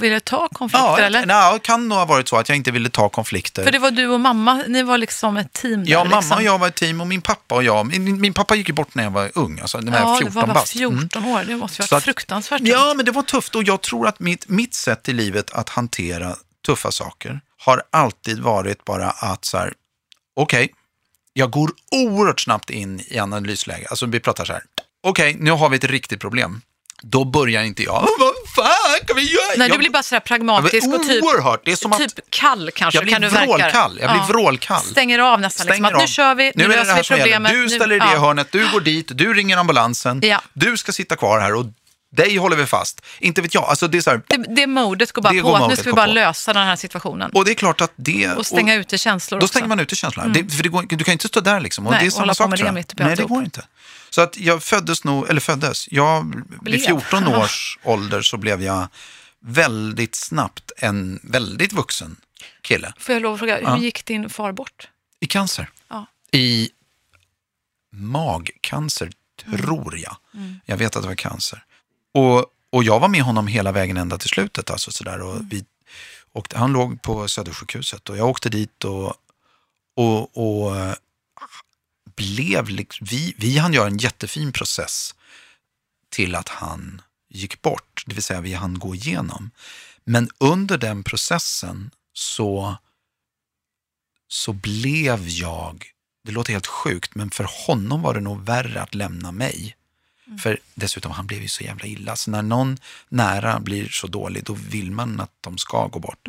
[0.00, 1.26] ville ta konflikter, ja, eller?
[1.26, 3.64] nej, kan nog ha varit så att jag inte ville ta konflikter.
[3.64, 5.92] För det var du och mamma, ni var liksom ett team där.
[5.92, 6.36] Ja, mamma liksom.
[6.36, 7.86] och jag var ett team och min pappa och jag.
[7.86, 10.18] Min, min pappa gick ju bort när jag var ung, alltså när jag var Ja,
[10.18, 10.72] 14 det var bara bast.
[10.72, 11.30] 14 Mm.
[11.34, 11.44] år.
[11.44, 12.96] Det måste ju vara att- fruktansvärt Ja, tungt.
[12.96, 16.36] men det var tufft och jag tror att mitt, mitt sätt i livet att hantera
[16.66, 19.72] tuffa saker har alltid varit bara att så här,
[20.36, 20.74] okej,
[21.32, 23.86] jag går oerhört snabbt in i analysläge.
[23.90, 24.62] Alltså vi pratar så här,
[25.02, 26.62] okej, nu har vi ett riktigt problem.
[27.02, 29.42] Då börjar inte jag, vad fan kan vi göra?
[29.56, 31.98] Nej, jag, du blir bara sådär jag pragmatisk och typ, oerhört, det är som att
[31.98, 33.98] typ kall kanske jag blir kan du vrålkall.
[34.00, 34.80] Jag blir vrålkall.
[34.80, 35.66] Stänger av nästan.
[35.66, 36.06] Liksom, stänger att nu av.
[36.06, 37.52] kör vi, nu, det löser vi problemet.
[37.52, 38.18] Du nu, ställer i det ja.
[38.18, 40.42] hörnet, du går dit, du ringer ambulansen, Ja.
[40.52, 41.66] du ska sitta kvar här och
[42.16, 43.00] dig håller vi fast.
[43.18, 45.48] Inte vet jag, alltså det är så här, Det, det modet går bara Det på,
[45.48, 46.12] går att nu ska vi bara på.
[46.12, 47.30] lösa den här situationen.
[47.34, 48.32] och det är klart att det...
[48.32, 49.52] Och stänga ute känslor Då också.
[49.52, 50.28] stänger man ute känslorna.
[50.28, 51.86] Det, för det går, du kan inte stå där liksom.
[51.86, 53.06] Och Nej, det är och samma hålla på sak med tror det mitt uppe i
[53.06, 53.66] Nej, det går inte.
[54.10, 56.26] Så att jag föddes nog, eller föddes, jag,
[56.60, 56.74] Blev.
[56.80, 58.88] vid 14 års ålder så blev jag
[59.46, 62.16] väldigt snabbt en väldigt vuxen
[62.62, 63.74] kille Får jag lov att fråga, Ja.
[63.74, 64.88] hur gick din far bort?
[65.20, 65.70] i cancer.
[65.88, 66.06] Ja.
[66.32, 66.70] I
[67.92, 69.10] magcancer,
[69.54, 70.16] tror jag.
[70.34, 70.60] Mm.
[70.66, 71.64] Jag vet att det var cancer.
[72.14, 74.70] Och, och jag var med honom hela vägen ända till slutet.
[74.70, 75.64] Alltså, sådär, och vi,
[76.32, 79.14] och han låg på Södersjukhuset och jag åkte dit och,
[79.96, 80.96] och, och
[82.16, 82.66] blev,
[83.00, 85.14] vi, vi hann göra en jättefin process
[86.08, 89.50] till att han gick bort, det vill säga vi hann gå igenom.
[90.04, 92.76] Men under den processen så,
[94.28, 95.84] så blev jag,
[96.24, 99.76] det låter helt sjukt, men för honom var det nog värre att lämna mig.
[100.42, 102.16] För dessutom, han blev ju så jävla illa.
[102.16, 106.28] Så när någon nära blir så dålig, då vill man att de ska gå bort.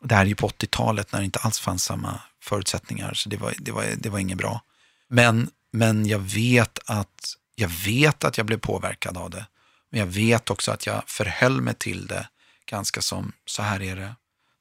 [0.00, 3.36] Det här är ju på 80-talet när det inte alls fanns samma förutsättningar, så det
[3.36, 4.62] var, det var, det var inget bra.
[5.08, 9.46] Men, men jag, vet att, jag vet att jag blev påverkad av det.
[9.90, 12.28] Men jag vet också att jag förhöll mig till det
[12.66, 14.14] ganska som, så här är det,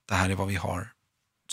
[0.07, 0.92] det här är vad vi har,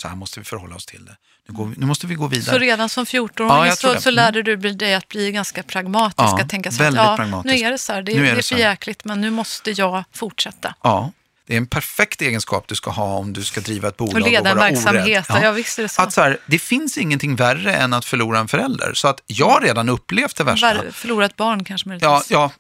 [0.01, 1.17] så här måste vi förhålla oss till det.
[1.49, 2.55] Nu, går vi, nu måste vi gå vidare.
[2.55, 6.15] Så redan som 14-åring Ja, jag så, så lärde du dig att bli ganska pragmatisk.
[6.19, 7.55] Ja, att tänka så att ja, pragmatisk.
[7.55, 9.31] nu är det så här, det, Nu är det det är för jäkligt men nu
[9.31, 10.75] måste jag fortsätta.
[10.83, 11.13] Ja,
[11.47, 14.31] det är en perfekt egenskap du ska ha om du ska driva ett bolag Och
[14.31, 15.31] leda en vara verksamhet.
[15.31, 15.45] orädd.
[15.45, 16.03] Ja, visst är det så.
[16.03, 18.95] Att så här, det finns ingenting värre än att förlora en förälder.
[18.95, 20.75] Så att jag har redan upplevt det värsta.
[20.75, 22.09] Var, förlorat barn kanske möjligtvis.
[22.09, 22.53] Ja, ja,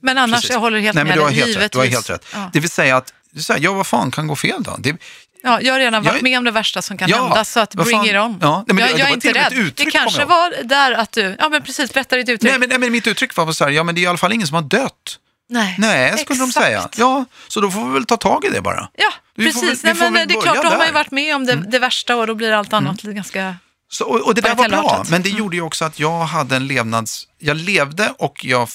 [0.00, 0.50] men annars, precis.
[0.50, 1.54] jag håller helt Nej, med dig.
[1.54, 1.72] rätt.
[1.72, 1.94] Du har givetvis.
[1.94, 2.26] helt rätt.
[2.34, 2.50] Ja.
[2.52, 3.12] Det vill säga att,
[3.48, 4.76] här, ja vad fan kan gå fel då?
[4.78, 4.96] Det,
[5.44, 7.44] Ja, jag har redan Jag varit är- med om det värsta som kan Ja, hända,
[7.44, 8.38] så att bring it on.
[8.42, 9.52] Ja, nej, jag, det jag är inte rädd.
[9.52, 12.50] uttryck, Det kanske jag var där att du, ja men precis, berätta ditt uttryck.
[12.50, 14.18] nej, men, nej, men mitt uttryck var så här, ja men det är i alla
[14.18, 15.18] fall ingen som har dött.
[15.48, 16.66] nej, Nej, skulle de exakt.
[16.66, 16.88] säga.
[16.96, 18.88] Ja, så då får vi väl ta tag i det bara.
[18.96, 19.62] Ja, Vi precis.
[19.84, 20.82] väl- nej, men det är klart, då har man ju.
[20.82, 20.94] Mm.
[20.94, 23.56] varit med om det, det värsta och då blir allt annat ganska...
[23.90, 26.56] Så, och, och det där var bra, men det gjorde ju också att jag hade
[26.56, 27.28] en levnads...
[27.38, 28.68] Jag levde och jag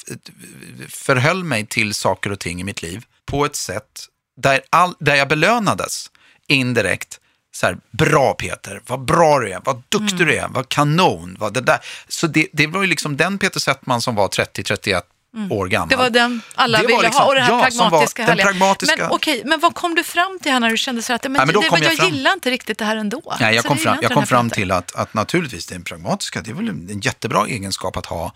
[0.89, 4.05] förhöll mig till saker och ting i mitt liv på ett sätt
[4.41, 6.05] där, all, där jag belönades
[6.49, 7.19] indirekt.
[7.51, 10.27] Så här, bra Peter, vad bra du är, vad duktig Mm.
[10.27, 11.35] du är, vad kanon.
[11.39, 11.79] Vad det där.
[12.07, 15.01] Så det, det var ju liksom den Peter Settman som var 30-31
[15.49, 15.87] år gammal.
[15.87, 15.89] Mm.
[15.89, 18.25] Det var den alla Det ville liksom- ha och det här ja, som var pragmatiska
[18.25, 21.13] den pragmatiska- Men okej, men vad kom du fram till här när du kände så
[21.13, 23.35] att men, Ja, men det, men jag jag, fram- gillar inte riktigt det här ändå?
[23.39, 25.75] Nej, jag Så kom fram, jag kom den fram till att, att naturligtvis det är
[25.75, 28.33] en pragmatiska, det är väl en jättebra egenskap att ha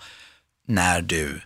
[0.67, 1.41] när du,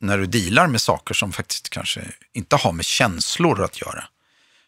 [0.00, 2.00] när du dealar med saker som faktiskt kanske
[2.32, 4.04] inte har med känslor att göra.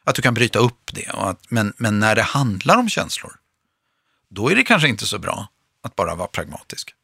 [0.08, 1.10] Att du kan bryta upp det.
[1.10, 3.32] Och att, men, men när det handlar om känslor,
[4.28, 5.48] då är det kanske inte så bra
[5.82, 6.94] att bara vara pragmatisk.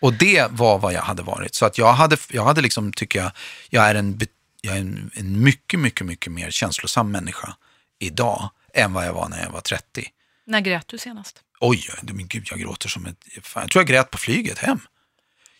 [0.00, 1.54] Och det var vad jag hade varit.
[1.54, 3.30] Så att jag hade, jag hade liksom, tycker jag,
[3.70, 4.20] jag är, en,
[4.60, 7.56] jag är en, en mycket, mycket, mycket mer känslosam människa
[7.98, 10.08] idag än vad jag var när jag var 30.
[10.46, 11.42] När grät du senast?
[11.60, 13.24] Oj, men gud, jag gråter som ett...
[13.42, 14.80] Fan, jag tror jag grät på flyget hem.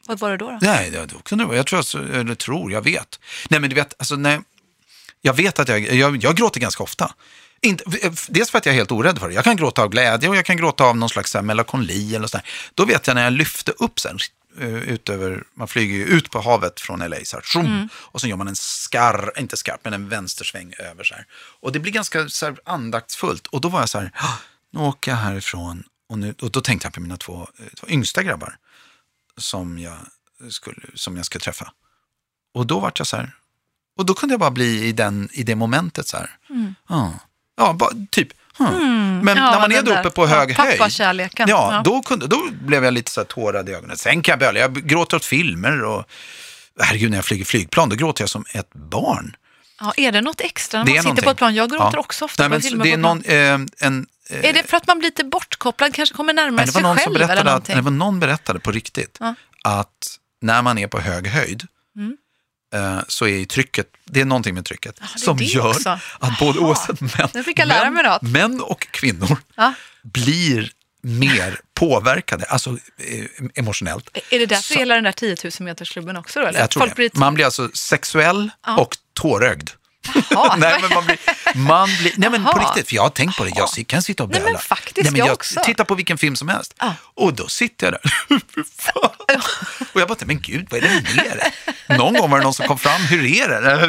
[0.07, 0.51] Vad var det då?
[0.51, 0.59] då?
[0.63, 1.57] Nej, det, då kunde det vara.
[1.57, 3.21] Jag tror, alltså, eller tror, jag vet.
[3.49, 4.41] Nej, men du vet, alltså, nej,
[5.21, 7.15] jag vet att jag, jag, jag gråter ganska ofta.
[7.61, 7.85] Inte,
[8.29, 9.35] dels för att jag är helt orädd för det.
[9.35, 12.47] Jag kan gråta av glädje och jag kan gråta av någon slags melankoli eller sådär.
[12.75, 14.19] Då vet jag när jag lyfte upp sen,
[14.61, 18.21] eh, ut över, man flyger ju ut på havet från LA så här, zoom, och
[18.21, 21.27] så gör man en skarr, inte skarp, men en vänstersväng över så här.
[21.61, 23.47] Och det blir ganska så här, andaktsfullt.
[23.47, 24.35] Och då var jag så här, "Ah,
[24.73, 27.89] nu åker jag härifrån och, nu, och då tänkte jag på mina två, eh, två
[27.89, 28.57] yngsta grabbar
[29.37, 29.97] som jag
[30.51, 31.73] skulle, som jag ska träffa.
[32.55, 33.35] Och då vart jag så här,
[33.99, 36.31] och då kunde jag bara bli i, den, i det momentet så här.
[36.89, 37.13] Ja,
[37.57, 38.29] ja bara, typ.
[38.59, 39.37] Men Mm.
[39.37, 40.79] Ja, när man är där uppe på Ja, hög höjd.
[40.79, 41.49] pappakärleken.
[41.49, 41.83] Ja, Ja.
[41.85, 43.97] Då, kunde, då blev jag lite så här tårad i ögonen.
[43.97, 46.05] Sen kan jag böla, jag gråter åt filmer och
[46.81, 49.37] herregud när jag flyger flygplan då gråter jag som ett barn.
[49.81, 51.31] Ja, är det något extra när Det man sitter på någonting.
[51.33, 51.55] ett plan?
[51.55, 52.01] Jag gråter Ja.
[52.01, 54.63] också ofta Nej, på men filmer det på är någon, eh, en, eh, Är det
[54.63, 57.77] för att man blir lite bortkopplad, kanske kommer närmare sig själv eller att, någonting?
[57.77, 59.19] det var någon berättade på riktigt
[59.65, 62.17] att när man är på hög höjd Mm.
[62.75, 65.99] Eh, så är trycket, det är någonting med trycket är som gör också.
[66.19, 67.29] att både oavsett män,
[67.67, 69.73] män, män och kvinnor Ja.
[70.03, 70.71] blir
[71.03, 74.09] mer påverkade, alltså eh, emotionellt.
[74.31, 76.41] Är det därför Så- hela den där 10 000 metersklubben också?
[76.41, 76.61] Då, eller?
[76.61, 76.97] Jag tror Folk det.
[76.97, 78.77] blir Man blir alltså sexuell Ja.
[78.77, 79.71] och tårögd.
[80.59, 81.19] Nej, men man blir,
[81.55, 84.23] man blir, nej men på riktigt, för jag har tänkt på det, jag kan sitta
[84.23, 84.53] och Nej, böla.
[84.53, 85.61] men faktiskt, jag också.
[85.65, 86.75] Titta på vilken film som helst.
[86.79, 86.95] Ja.
[87.15, 88.39] Och då sitter jag där.
[89.93, 91.99] Och jag bara, men gud, vad är det med?
[91.99, 93.87] Någon gång var det någon som kom fram, hur är det?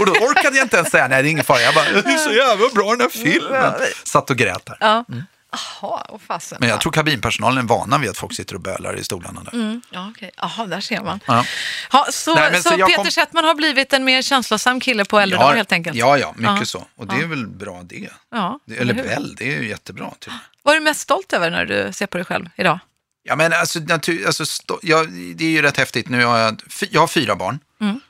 [0.00, 1.60] Och då orkade jag inte ens säga, nej det är ingen fara.
[1.60, 3.72] Jag bara, det är så jävla bra den här filmen.
[4.04, 4.76] Satt och grät där.
[4.80, 5.04] Ja.
[5.52, 6.58] Jaha, och fasen.
[6.60, 9.54] Men jag tror kabinpersonalen är vana vid att folk sitter och bölar i stolarna där.
[9.54, 10.30] Mm, ja, okej.
[10.36, 11.20] Jaha, där ser man.
[11.26, 11.44] Ja.
[11.92, 15.20] Ja, så Nej, så, så Peter kom- Settman har blivit en mer känslosam kille på
[15.20, 15.96] äldre dagar helt enkelt?
[15.96, 16.64] Ja, ja, mycket Ja.
[16.64, 16.86] så.
[16.96, 18.08] Och det är väl bra det.
[18.30, 19.02] Ja, det eller hur?
[19.02, 20.10] väl, det är ju jättebra.
[20.18, 20.32] Typ.
[20.62, 22.78] Vad är du mest stolt över när du ser på dig själv idag?
[23.22, 26.08] Ja, men alltså, natur, alltså sto, ja, det är ju rätt häftigt.
[26.08, 27.58] Nu har jag, jag har fyra barn.
[27.80, 28.00] Mm.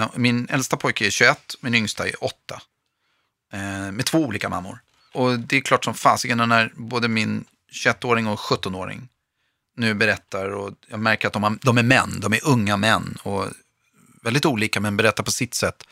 [0.00, 2.34] Eh, min äldsta pojke är 21, min yngsta är 8.
[3.52, 3.58] Eh,
[3.92, 4.78] med två olika mammor.
[5.18, 9.08] Och det är klart som fasiken när både min 21-åring och 17-åring
[9.76, 13.18] nu berättar och jag märker att de, har, de är män, de är unga män
[13.22, 13.46] och
[14.22, 15.84] väldigt olika men berättar på sitt sätt,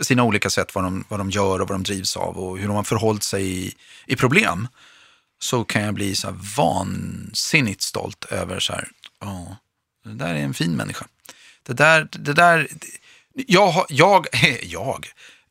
[0.00, 2.66] sina olika sätt vad de, vad de gör och vad de drivs av och hur
[2.66, 3.74] de har förhållit sig i,
[4.06, 4.68] i problem.
[5.38, 8.88] Så kan jag bli så här vansinnigt stolt över så här,
[9.20, 9.56] ja,
[10.04, 11.06] det där är en fin människa.
[11.62, 12.68] Det där, det där,
[13.34, 14.26] jag, jag,
[14.62, 15.06] jag,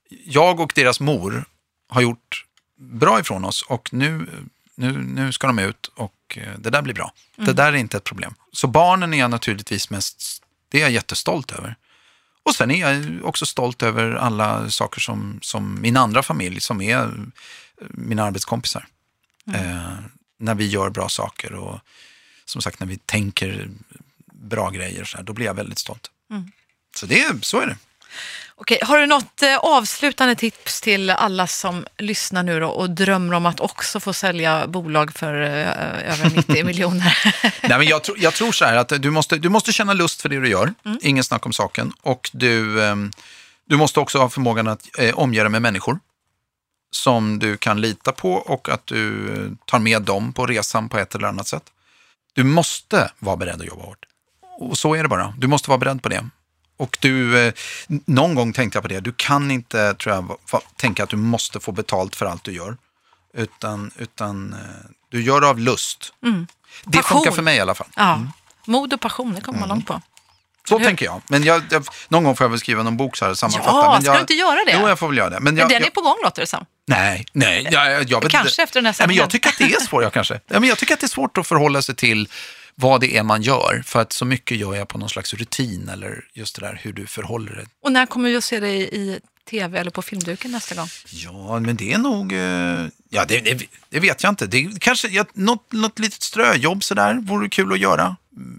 [0.09, 1.45] jag och deras mor
[1.89, 2.45] har gjort
[2.79, 4.27] bra ifrån oss och nu,
[4.75, 7.13] nu, nu ska de ut och eh, det där blir bra.
[7.35, 8.33] Det där är inte ett problem.
[8.51, 11.75] Så barnen är jag naturligtvis mest, det är jag jättestolt över.
[12.43, 16.81] Och sen är jag också stolt över alla saker som, som min andra familj, som
[16.81, 17.11] är eh,
[17.89, 18.87] mina arbetskompisar.
[19.53, 19.99] Eh,
[20.37, 21.79] när vi gör bra saker och
[22.45, 23.69] som sagt när vi tänker
[24.33, 26.11] bra grejer, så här, då blir jag väldigt stolt.
[26.95, 27.77] Så, det, så är det.
[28.61, 33.45] Okej, har du något eh, avslutande tips till alla som lyssnar nu och drömmer om
[33.45, 37.17] att också få sälja bolag för eh, över 90 miljoner?
[37.43, 40.21] Nej, men jag, tror, jag tror så här att du måste, du måste känna lust
[40.21, 41.93] för det du gör, ingen snack om saken.
[42.01, 43.11] Och du, ehm,
[43.65, 45.99] du måste också ha förmågan att eh, omge dig med människor
[46.91, 49.29] som du kan lita på och att du
[49.65, 51.63] tar med dem på resan på ett eller annat sätt.
[52.33, 54.05] Du måste vara beredd att jobba hårt.
[54.59, 55.33] Och så är det bara.
[55.37, 56.29] Du måste vara beredd på det.
[56.79, 57.53] Och du, eh,
[58.05, 60.21] någon gång tänkte jag på det, du kan inte tror jag,
[60.51, 62.77] va- tänka att du måste få betalt för allt du gör.
[63.33, 64.59] Utan, utan eh,
[65.11, 66.13] du gör det av lust.
[66.21, 66.47] Det Mm.
[66.91, 67.03] Passion.
[67.17, 67.87] funkar för mig i alla fall.
[67.95, 68.21] ja,
[68.65, 70.01] mod och passion, det kommer man långt på.
[70.69, 70.85] Så Hur?
[70.85, 71.21] tänker jag.
[71.27, 73.69] Men jag, jag, någon gång får jag väl skriva någon bok så här, sammanfatta.
[73.77, 74.77] Ja, men ska jag, du inte göra det?
[74.81, 75.39] Jo, jag får väl göra det.
[75.39, 76.65] Men jag, Men den är på gång låter det som.
[76.87, 77.67] Nej, nej.
[77.71, 80.13] Jag, jag, jag Kanske efter här nej, men Jag tycker att det är svårt, jag
[80.13, 80.33] kanske.
[80.47, 82.27] Ja, men jag tycker att det är svårt att förhålla sig till
[82.79, 83.83] vad det är man gör.
[83.85, 86.93] För att så mycket gör jag på någon slags rutin eller just det där hur
[86.93, 87.65] du förhåller dig.
[87.83, 89.19] Och när kommer vi att se dig i
[89.49, 90.87] tv eller på filmduken nästa gång?
[91.11, 92.33] Ja, men det är nog...
[92.33, 94.47] eh, Ja, det, det, det vet jag inte.
[94.47, 98.15] Det kanske ja, något, något litet ströjobb sådär vore kul att göra.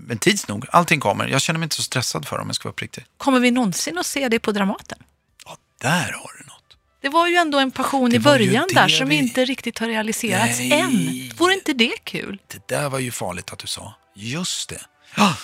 [0.06, 1.28] Men tids nog, allting kommer.
[1.28, 3.04] Jag känner mig inte så stressad för om jag ska vara uppriktig.
[3.16, 4.98] Kommer vi någonsin att se dig på Dramaten?
[5.44, 6.76] Ja, där har du något.
[7.00, 10.58] Det var ju ändå en passion i början där som vi- inte riktigt har realiserats
[10.58, 10.72] Nej.
[10.72, 11.30] än.
[11.38, 12.38] Vore inte det kul?
[12.46, 13.94] Det där var ju farligt att du sa.
[14.14, 14.80] Just det.
[15.14, 15.34] Ja,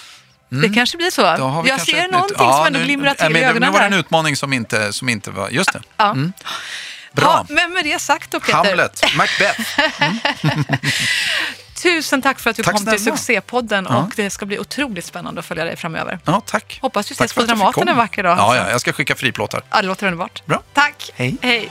[0.49, 1.23] Det kanske blir så.
[1.67, 3.93] Jag ser någonting Ja, som ändå glimrar till men i ögonen Nu var det en
[3.95, 5.49] utmaning som inte, som inte var...
[5.49, 5.83] Just det.
[5.97, 6.17] Ja.
[7.12, 7.47] Bra.
[7.49, 8.53] Ja, men med det sagt då Peter.
[8.55, 9.61] Hamlet, Macbeth.
[11.83, 13.17] Tusen tack för att du Tack kom till snälla.
[13.17, 13.97] Succépodden Ja.
[13.97, 16.19] och det ska bli otroligt spännande att följa dig framöver.
[16.25, 16.79] Ja, tack.
[16.83, 18.39] Hoppas vi ses på Dramaten en vacker dag.
[18.39, 19.62] Ja, ja, jag ska skicka friplåtar.
[19.71, 20.47] Ja, det låter underbart.
[20.47, 20.62] Bra.
[20.73, 21.11] Tack.
[21.14, 21.37] Hej.
[21.43, 21.71] Hej.